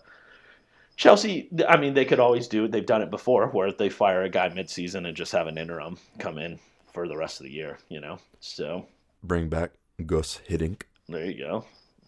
[0.95, 2.71] Chelsea, I mean, they could always do it.
[2.71, 5.97] They've done it before, where they fire a guy midseason and just have an interim
[6.17, 6.59] come in
[6.93, 7.77] for the rest of the year.
[7.89, 8.85] You know, so
[9.23, 10.83] Bring back Guus Hiddink.
[11.07, 11.65] there you go.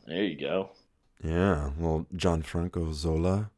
[0.08, 0.72] There you go.
[1.24, 3.50] Yeah, well, Gianfranco Zola.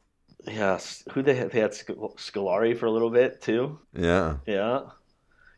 [0.46, 0.80] Yeah.
[1.14, 1.52] who they had?
[1.52, 1.88] They had Sc-
[2.18, 3.80] Scolari for a little bit too.
[3.98, 4.82] Yeah, Yeah.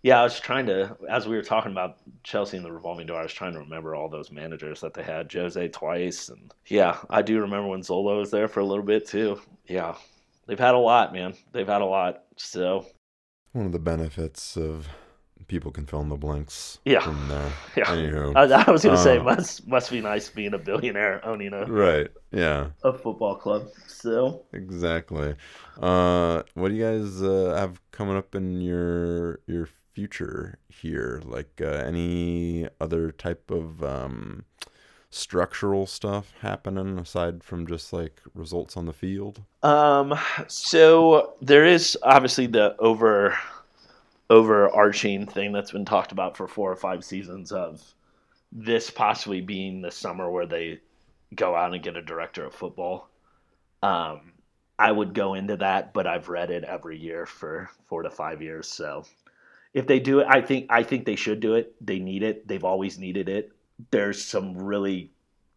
[0.06, 3.20] Yeah, I was trying to, as we were talking about Chelsea and the revolving door,
[3.20, 5.34] I was trying to remember all those managers that they had.
[5.34, 9.08] Jose twice, and yeah, I do remember when Zola was there for a little bit
[9.08, 9.42] too.
[9.66, 9.96] Yeah,
[10.46, 11.34] they've had a lot, man.
[11.54, 12.26] They've had a lot.
[12.38, 12.86] So
[13.54, 14.88] one of the benefits of
[15.48, 17.00] people can fill in the blanks yeah.
[17.00, 17.52] from there.
[17.76, 17.86] Yeah.
[17.86, 21.52] Anywho, I, I was gonna say uh, must must be nice being a billionaire owning
[21.52, 22.10] a, right.
[22.32, 22.68] Yeah.
[22.84, 23.70] a football club.
[23.88, 25.34] So Exactly.
[25.82, 31.22] Uh, what do you guys uh, have coming up in your your future here?
[31.24, 34.44] Like uh, any other type of um,
[35.10, 39.42] structural stuff happening aside from just like results on the field?
[39.64, 40.14] Um,
[40.48, 43.38] so there is obviously the over
[44.30, 47.82] overarching thing that's been talked about for four or five seasons of
[48.52, 50.80] this possibly being the summer where they
[51.36, 53.08] go out and get a director of football.
[53.84, 54.34] Um,
[54.78, 58.42] I would go into that, but I've read it every year for four to five
[58.42, 58.68] years.
[58.68, 59.06] So
[59.76, 61.76] if they do it, I think I think they should do it.
[61.86, 62.48] They need it.
[62.48, 63.52] They've always needed it.
[63.92, 65.12] There's some really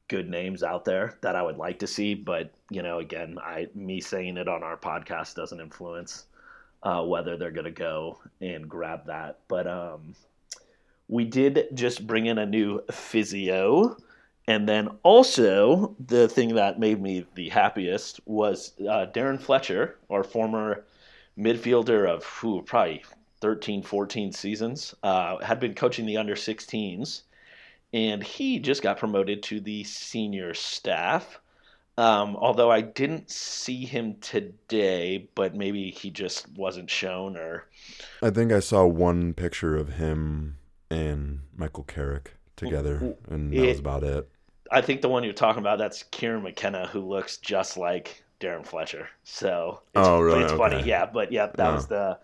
[0.09, 3.69] good names out there that I would like to see, but you know, again, I
[3.75, 6.27] me saying it on our podcast doesn't influence
[6.83, 9.39] uh, whether they're going to go and grab that.
[9.47, 10.17] But um,
[11.07, 13.97] we did just bring in a new physio.
[14.49, 20.25] And then also, the thing that made me the happiest was uh, Darren Fletcher, our
[20.25, 20.85] former
[21.39, 23.05] midfielder of who, probably
[23.41, 27.23] 13, 14 seasons, uh, had been coaching the under 16s.
[27.93, 31.41] And he just got promoted to the senior staff.
[31.97, 37.67] Um, although I didn't see him today, but maybe he just wasn't shown or.
[38.23, 40.59] I think I saw one picture of him
[40.91, 44.29] and Michael Carrick together, and that It- was about it.
[44.71, 48.67] I think the one you're talking about that's Kieran McKenna, who looks just like Darren
[48.67, 49.09] Fletcher.
[49.25, 50.45] So it's, Oh, really?
[50.45, 51.07] It's funny, yeah.
[51.07, 52.19] But yeah, that was the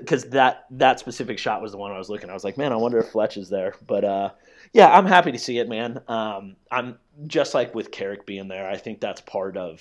[0.00, 2.28] because that that specific shot was the one I was looking.
[2.28, 2.32] At.
[2.32, 3.74] I was like, man, I wonder if Fletch is there.
[3.86, 4.30] But uh,
[4.72, 6.00] yeah, I'm happy to see it, man.
[6.08, 8.68] Um, I'm just like with Carrick being there.
[8.68, 9.80] I think that's part of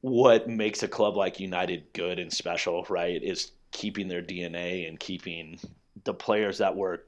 [0.00, 3.22] what makes a club like United good and special, right?
[3.22, 5.58] Is keeping their DNA and keeping
[6.04, 7.04] the players that were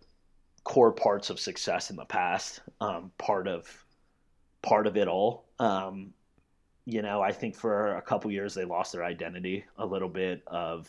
[0.64, 3.84] core parts of success in the past um, part of
[4.62, 5.47] part of it all.
[5.59, 6.12] Um,
[6.84, 10.43] you know, I think for a couple years they lost their identity a little bit
[10.47, 10.88] of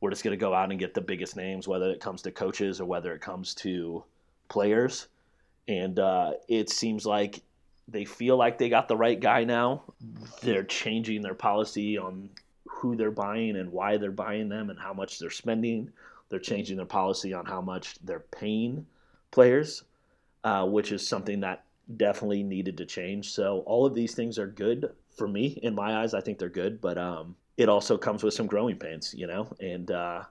[0.00, 2.30] we're just going to go out and get the biggest names, whether it comes to
[2.30, 4.04] coaches or whether it comes to
[4.48, 5.08] players.
[5.66, 7.40] And uh, it seems like
[7.88, 9.82] they feel like they got the right guy now.
[10.40, 12.30] They're changing their policy on
[12.66, 15.90] who they're buying and why they're buying them and how much they're spending.
[16.28, 18.86] They're changing their policy on how much they're paying
[19.30, 19.82] players,
[20.44, 21.64] uh, which is something that
[21.96, 23.30] definitely needed to change.
[23.30, 26.14] So all of these things are good for me in my eyes.
[26.14, 29.52] I think they're good, but um, it also comes with some growing pains, you know.
[29.60, 30.22] And uh,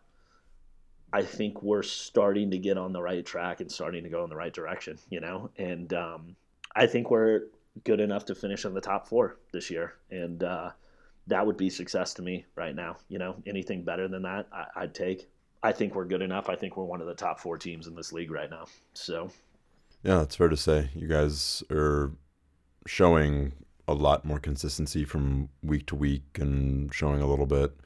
[1.12, 4.30] I think we're starting to get on the right track and starting to go in
[4.30, 5.52] the right direction, you know.
[5.58, 6.36] And um,
[6.74, 7.42] I think we're
[7.84, 10.72] good enough to finish in the top four this year, and uh,
[11.28, 12.96] that would be success to me right now.
[13.10, 15.30] You know, anything better than that, I, I'd take.
[15.62, 16.50] I think we're good enough.
[16.50, 18.68] I think we're one of the top four teams in this league right now.
[18.94, 19.30] So
[20.02, 20.92] Yeah, that's fair to say.
[20.96, 22.14] You guys are
[22.86, 23.52] showing
[23.88, 27.78] a lot more consistency from week to week and showing a little bit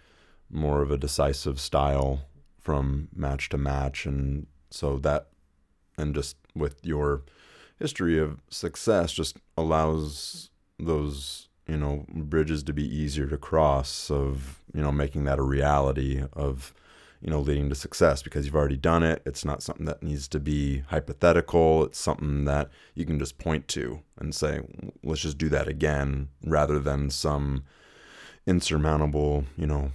[0.49, 2.21] more of a decisive style
[2.59, 4.05] from match to match.
[4.05, 5.27] And so that,
[5.97, 7.23] and just with your
[7.77, 10.49] history of success, just allows
[10.79, 15.43] those, you know, bridges to be easier to cross, of, you know, making that a
[15.43, 16.73] reality of,
[17.21, 19.21] you know, leading to success because you've already done it.
[19.25, 21.85] It's not something that needs to be hypothetical.
[21.85, 24.61] It's something that you can just point to and say,
[25.03, 27.63] let's just do that again rather than some
[28.47, 29.91] insurmountable, you know,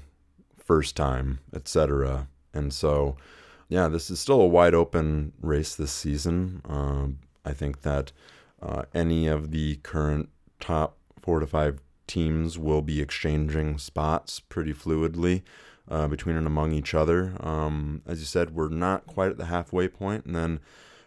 [0.57, 2.29] first time, etc.
[2.55, 3.16] And so,
[3.68, 6.62] yeah, this is still a wide open race this season.
[6.68, 8.12] Um, I think that
[8.62, 10.29] uh, any of the current
[10.61, 15.43] top four to five teams will be exchanging spots pretty fluidly
[15.89, 17.37] uh, between and among each other.
[17.41, 20.61] Um, as you said, we're not quite at the halfway point, and then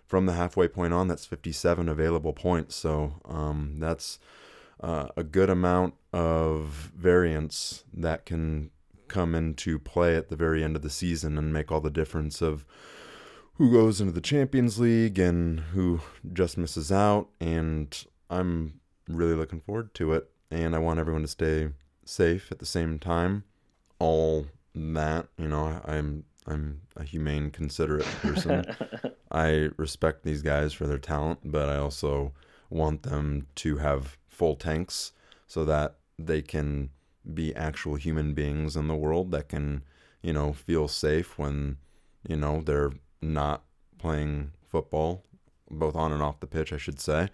[0.06, 2.76] from the halfway point on, that's 57 available points.
[2.76, 4.18] So um, that's
[4.80, 8.72] uh, a good amount of variance that can
[9.08, 12.42] come into play at the very end of the season and make all the difference
[12.42, 12.66] of
[13.56, 16.00] who goes into the Champions League and who
[16.32, 17.28] just misses out.
[17.40, 20.30] And I'm really looking forward to it.
[20.50, 21.70] And I want everyone to stay
[22.06, 23.44] safe at the same time.
[24.00, 28.66] All that, you know, I'm I'm a humane, considerate person.
[29.32, 32.34] I respect these guys for their talent, but I also
[32.70, 35.12] want them to have full tanks
[35.48, 36.90] so that they can
[37.34, 39.84] be actual human beings in the world that can,
[40.24, 41.78] you know, feel safe when,
[42.28, 42.92] you know, they're
[43.22, 43.64] not
[44.00, 45.24] playing football,
[45.70, 47.30] both on and off the pitch, I should say.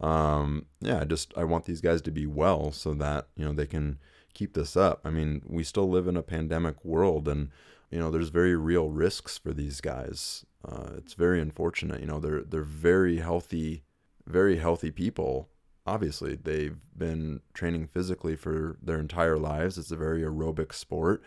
[0.00, 3.52] Um, yeah, I just I want these guys to be well so that you know
[3.52, 3.98] they can
[4.34, 5.00] keep this up.
[5.04, 7.50] I mean, we still live in a pandemic world, and
[7.90, 10.44] you know there's very real risks for these guys.
[10.66, 12.00] Uh, it's very unfortunate.
[12.00, 13.84] You know, they're they're very healthy,
[14.26, 15.48] very healthy people.
[15.86, 19.78] Obviously, they've been training physically for their entire lives.
[19.78, 21.22] It's a very aerobic sport,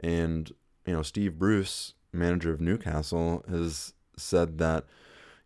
[0.00, 0.50] and
[0.86, 4.86] you know, Steve Bruce, manager of Newcastle, has said that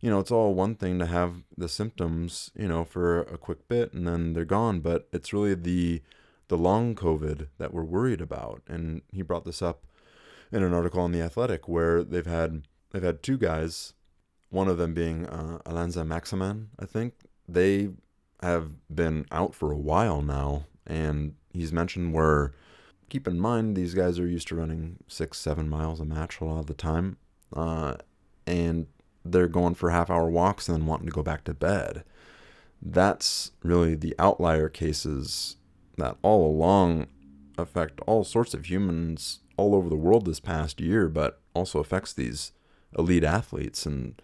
[0.03, 3.69] you know, it's all one thing to have the symptoms, you know, for a quick
[3.69, 6.01] bit and then they're gone, but it's really the
[6.47, 8.61] the long COVID that we're worried about.
[8.67, 9.85] And he brought this up
[10.51, 13.93] in an article on the Athletic where they've had they've had two guys,
[14.49, 17.13] one of them being uh, Allan Saint-Maximin, I think.
[17.47, 17.89] They
[18.41, 22.53] have been out for a while now, and he's mentioned where
[23.09, 26.45] keep in mind these guys are used to running six, seven miles a match a
[26.45, 27.17] lot of the time,
[27.55, 27.95] uh,
[28.45, 28.87] and
[29.25, 32.03] they're going for half hour walks and then wanting to go back to bed.
[32.81, 35.57] That's really the outlier cases
[35.97, 37.07] that all along
[37.57, 42.13] affect all sorts of humans all over the world this past year, but also affects
[42.13, 42.51] these
[42.97, 43.85] elite athletes.
[43.85, 44.21] And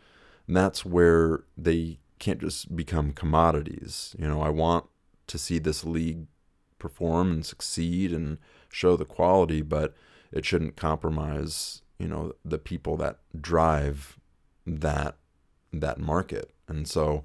[0.48, 4.16] that's where they can't just become commodities.
[4.18, 4.86] You know, I want
[5.28, 6.26] to see this league
[6.80, 8.38] perform and succeed and
[8.70, 9.96] show the quality, but
[10.32, 14.20] it shouldn't compromise, you know, the people that drive
[14.66, 15.16] that
[15.72, 16.52] that market.
[16.68, 17.24] And so,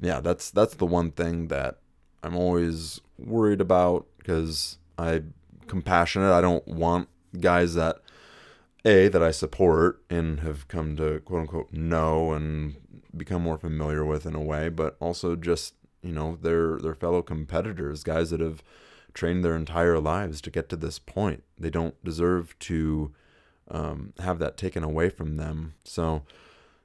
[0.00, 1.78] yeah, that's that's the one thing that
[2.22, 5.34] I'm always worried about because I'm
[5.66, 6.32] compassionate.
[6.32, 7.08] I don't want
[7.40, 8.00] guys that
[8.84, 12.76] a that I support and have come to quote unquote know and
[13.16, 17.22] become more familiar with in a way, but also just you know their their fellow
[17.22, 18.62] competitors, guys that have
[19.12, 21.42] trained their entire lives to get to this point.
[21.58, 23.12] They don't deserve to
[23.68, 25.74] um, have that taken away from them.
[25.84, 26.22] So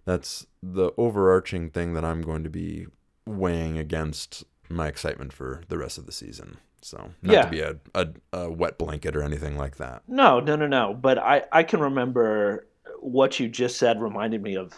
[0.05, 2.88] that's the overarching thing that I'm going to be
[3.25, 4.45] weighing against
[4.76, 6.57] my excitement for the rest of the season.
[6.82, 7.41] So not Yeah.
[7.43, 10.03] to be a, a, a wet blanket or anything like that.
[10.07, 10.93] No, no, no, no.
[10.93, 12.67] But I, I can remember
[12.99, 14.74] what you just said reminded me of.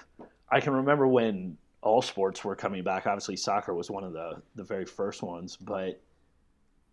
[0.49, 3.07] I can remember when all sports were coming back.
[3.07, 5.57] Obviously, soccer was one of the the very first ones.
[5.57, 6.01] But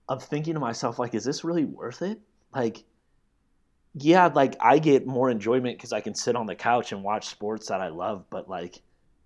[0.09, 2.21] I'm thinking to myself, like, is this really worth it?
[2.55, 2.85] Like,
[3.95, 7.27] yeah, like I get more enjoyment because I can sit on the couch and watch
[7.29, 8.25] sports that I love.
[8.31, 8.81] But like,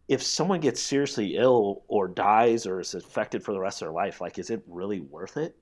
[0.09, 3.93] if someone gets seriously ill or dies or is affected for the rest of their
[3.93, 5.57] life, like, is it really worth it?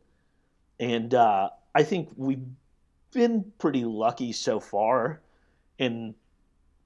[0.81, 2.45] And uh, I think we've
[3.13, 5.21] been pretty lucky so far.
[5.79, 6.15] And,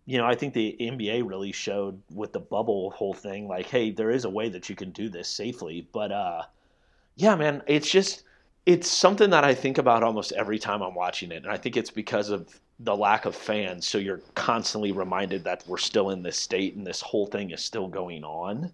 [0.04, 3.90] you know, I think the NBA really showed with the bubble whole thing, like, hey,
[3.90, 5.88] there is a way that you can do this safely.
[5.92, 6.42] But, uh,
[7.14, 8.24] yeah, man, it's just,
[8.66, 11.44] it's something that I think about almost every time I'm watching it.
[11.44, 13.88] And I think it's because of the lack of fans.
[13.88, 17.62] So you're constantly reminded that we're still in this state and this whole thing is
[17.64, 18.72] still going on.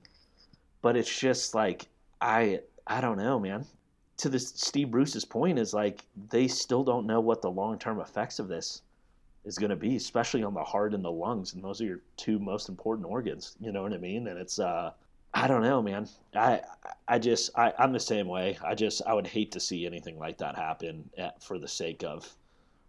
[0.80, 1.86] But it's just like,
[2.20, 3.66] I, I don't know, man
[4.22, 7.98] to this Steve Bruce's point is like they still don't know what the long term
[7.98, 8.82] effects of this
[9.44, 12.00] is going to be, especially on the heart and the lungs, and those are your
[12.16, 13.56] two most important organs.
[13.60, 14.28] You know what I mean?
[14.28, 14.92] And it's uh,
[15.34, 16.08] I don't know, man.
[16.36, 16.60] I
[17.08, 18.56] I just I, I'm the same way.
[18.64, 22.04] I just I would hate to see anything like that happen at, for the sake
[22.04, 22.32] of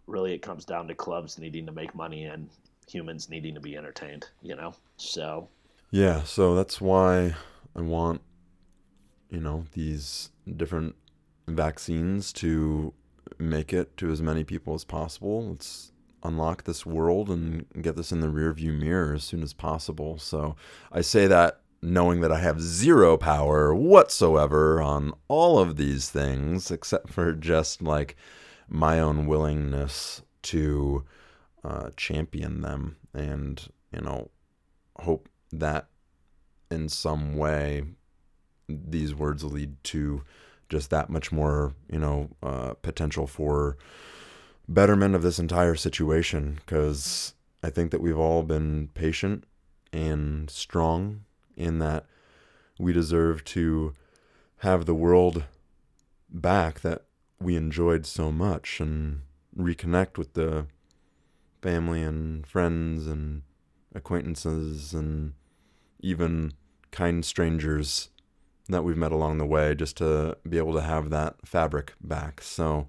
[0.06, 2.48] really it comes down to clubs needing to make money and
[2.88, 4.28] humans needing to be entertained.
[4.42, 5.48] You know, so
[5.90, 7.34] Yeah, so that's why
[7.76, 8.20] I want,
[9.30, 10.94] you know, these different
[11.46, 12.92] vaccines to
[13.38, 15.50] make it to as many people as possible.
[15.50, 15.92] Let's
[16.22, 20.18] unlock this world and get this in the rearview mirror as soon as possible.
[20.18, 20.56] So
[20.90, 26.70] I say that knowing that I have zero power whatsoever on all of these things,
[26.70, 28.16] except for just like
[28.68, 31.04] my own willingness to
[31.62, 34.30] uh, champion them and, you know,
[34.96, 35.88] hope that
[36.70, 37.84] in some way
[38.68, 40.22] these words lead to
[40.68, 43.76] just that much more, you know, uh, potential for
[44.68, 46.58] betterment of this entire situation.
[46.64, 49.44] Because I think that we've all been patient
[49.92, 51.24] and strong
[51.56, 52.06] in that
[52.78, 53.92] we deserve to
[54.58, 55.44] have the world
[56.28, 57.03] back that
[57.40, 59.22] we enjoyed so much and
[59.56, 60.66] reconnect with the
[61.62, 63.42] family and friends and
[63.94, 65.34] acquaintances and
[66.00, 66.52] even
[66.90, 68.10] kind strangers
[68.68, 72.40] that we've met along the way just to be able to have that fabric back.
[72.40, 72.88] So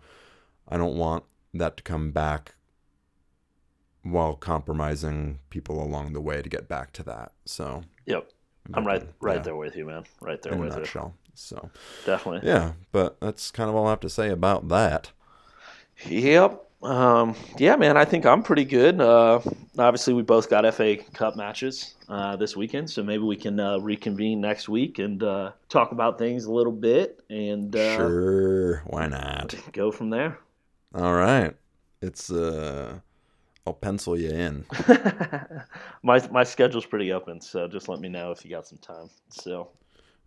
[0.67, 1.23] I don't want
[1.53, 2.55] that to come back
[4.03, 7.31] while compromising people along the way to get back to that.
[7.45, 8.29] So yep,
[8.73, 10.03] I'm right right yeah, there with you, man.
[10.21, 11.13] Right there in with you.
[11.35, 11.69] So
[12.05, 12.47] Definitely.
[12.47, 15.11] yeah, but that's kind of all I have to say about that.
[16.07, 16.61] Yep.
[16.83, 19.01] Um, yeah, man, I think I'm pretty good.
[19.01, 19.39] Uh,
[19.77, 23.79] obviously, we both got FA Cup matches uh, this weekend, so maybe we can uh,
[23.79, 29.07] reconvene next week and uh, talk about things a little bit and uh, Sure, why
[29.07, 29.55] not?
[29.73, 30.37] go from there.
[30.93, 31.55] All right,
[32.01, 32.99] it's uh,
[33.65, 34.65] I'll pencil you in.
[36.03, 39.09] my my schedule's pretty open, so just let me know if you got some time.
[39.29, 39.69] So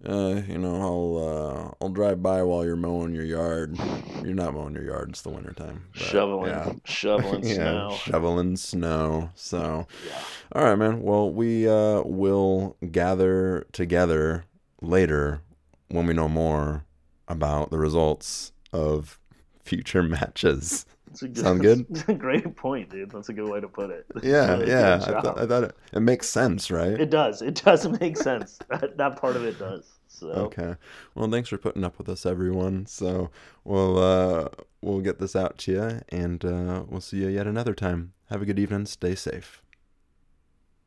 [0.06, 3.76] Uh, you know, I'll uh, I'll drive by while you're mowing your yard.
[4.22, 5.84] You're not mowing your yard; it's the wintertime.
[5.92, 6.72] but, shoveling, yeah.
[6.84, 7.96] shoveling yeah, snow.
[8.04, 9.30] shoveling snow.
[9.34, 10.22] So, Yeah.
[10.52, 11.02] all right, man.
[11.02, 14.44] Well, we uh, will gather together
[14.80, 15.40] later
[15.88, 16.84] when we know more
[17.26, 19.18] about the results of
[19.64, 20.86] future matches.
[21.08, 21.86] That's a good, Sound good?
[21.88, 23.10] that's a great point, dude.
[23.10, 24.06] That's a good way to put it.
[24.22, 25.00] Yeah, yeah.
[25.02, 27.00] I, th- I thought it, it makes sense, right?
[27.00, 27.42] It does.
[27.42, 28.58] It does make sense.
[28.70, 29.90] that, that part of it does.
[30.08, 30.74] So Okay.
[31.14, 32.86] Well, thanks for putting up with us, everyone.
[32.86, 33.30] So
[33.64, 34.48] we'll uh,
[34.80, 38.12] we'll get this out to you, and uh, we'll see you yet another time.
[38.30, 38.86] Have a good evening.
[38.86, 39.62] Stay safe.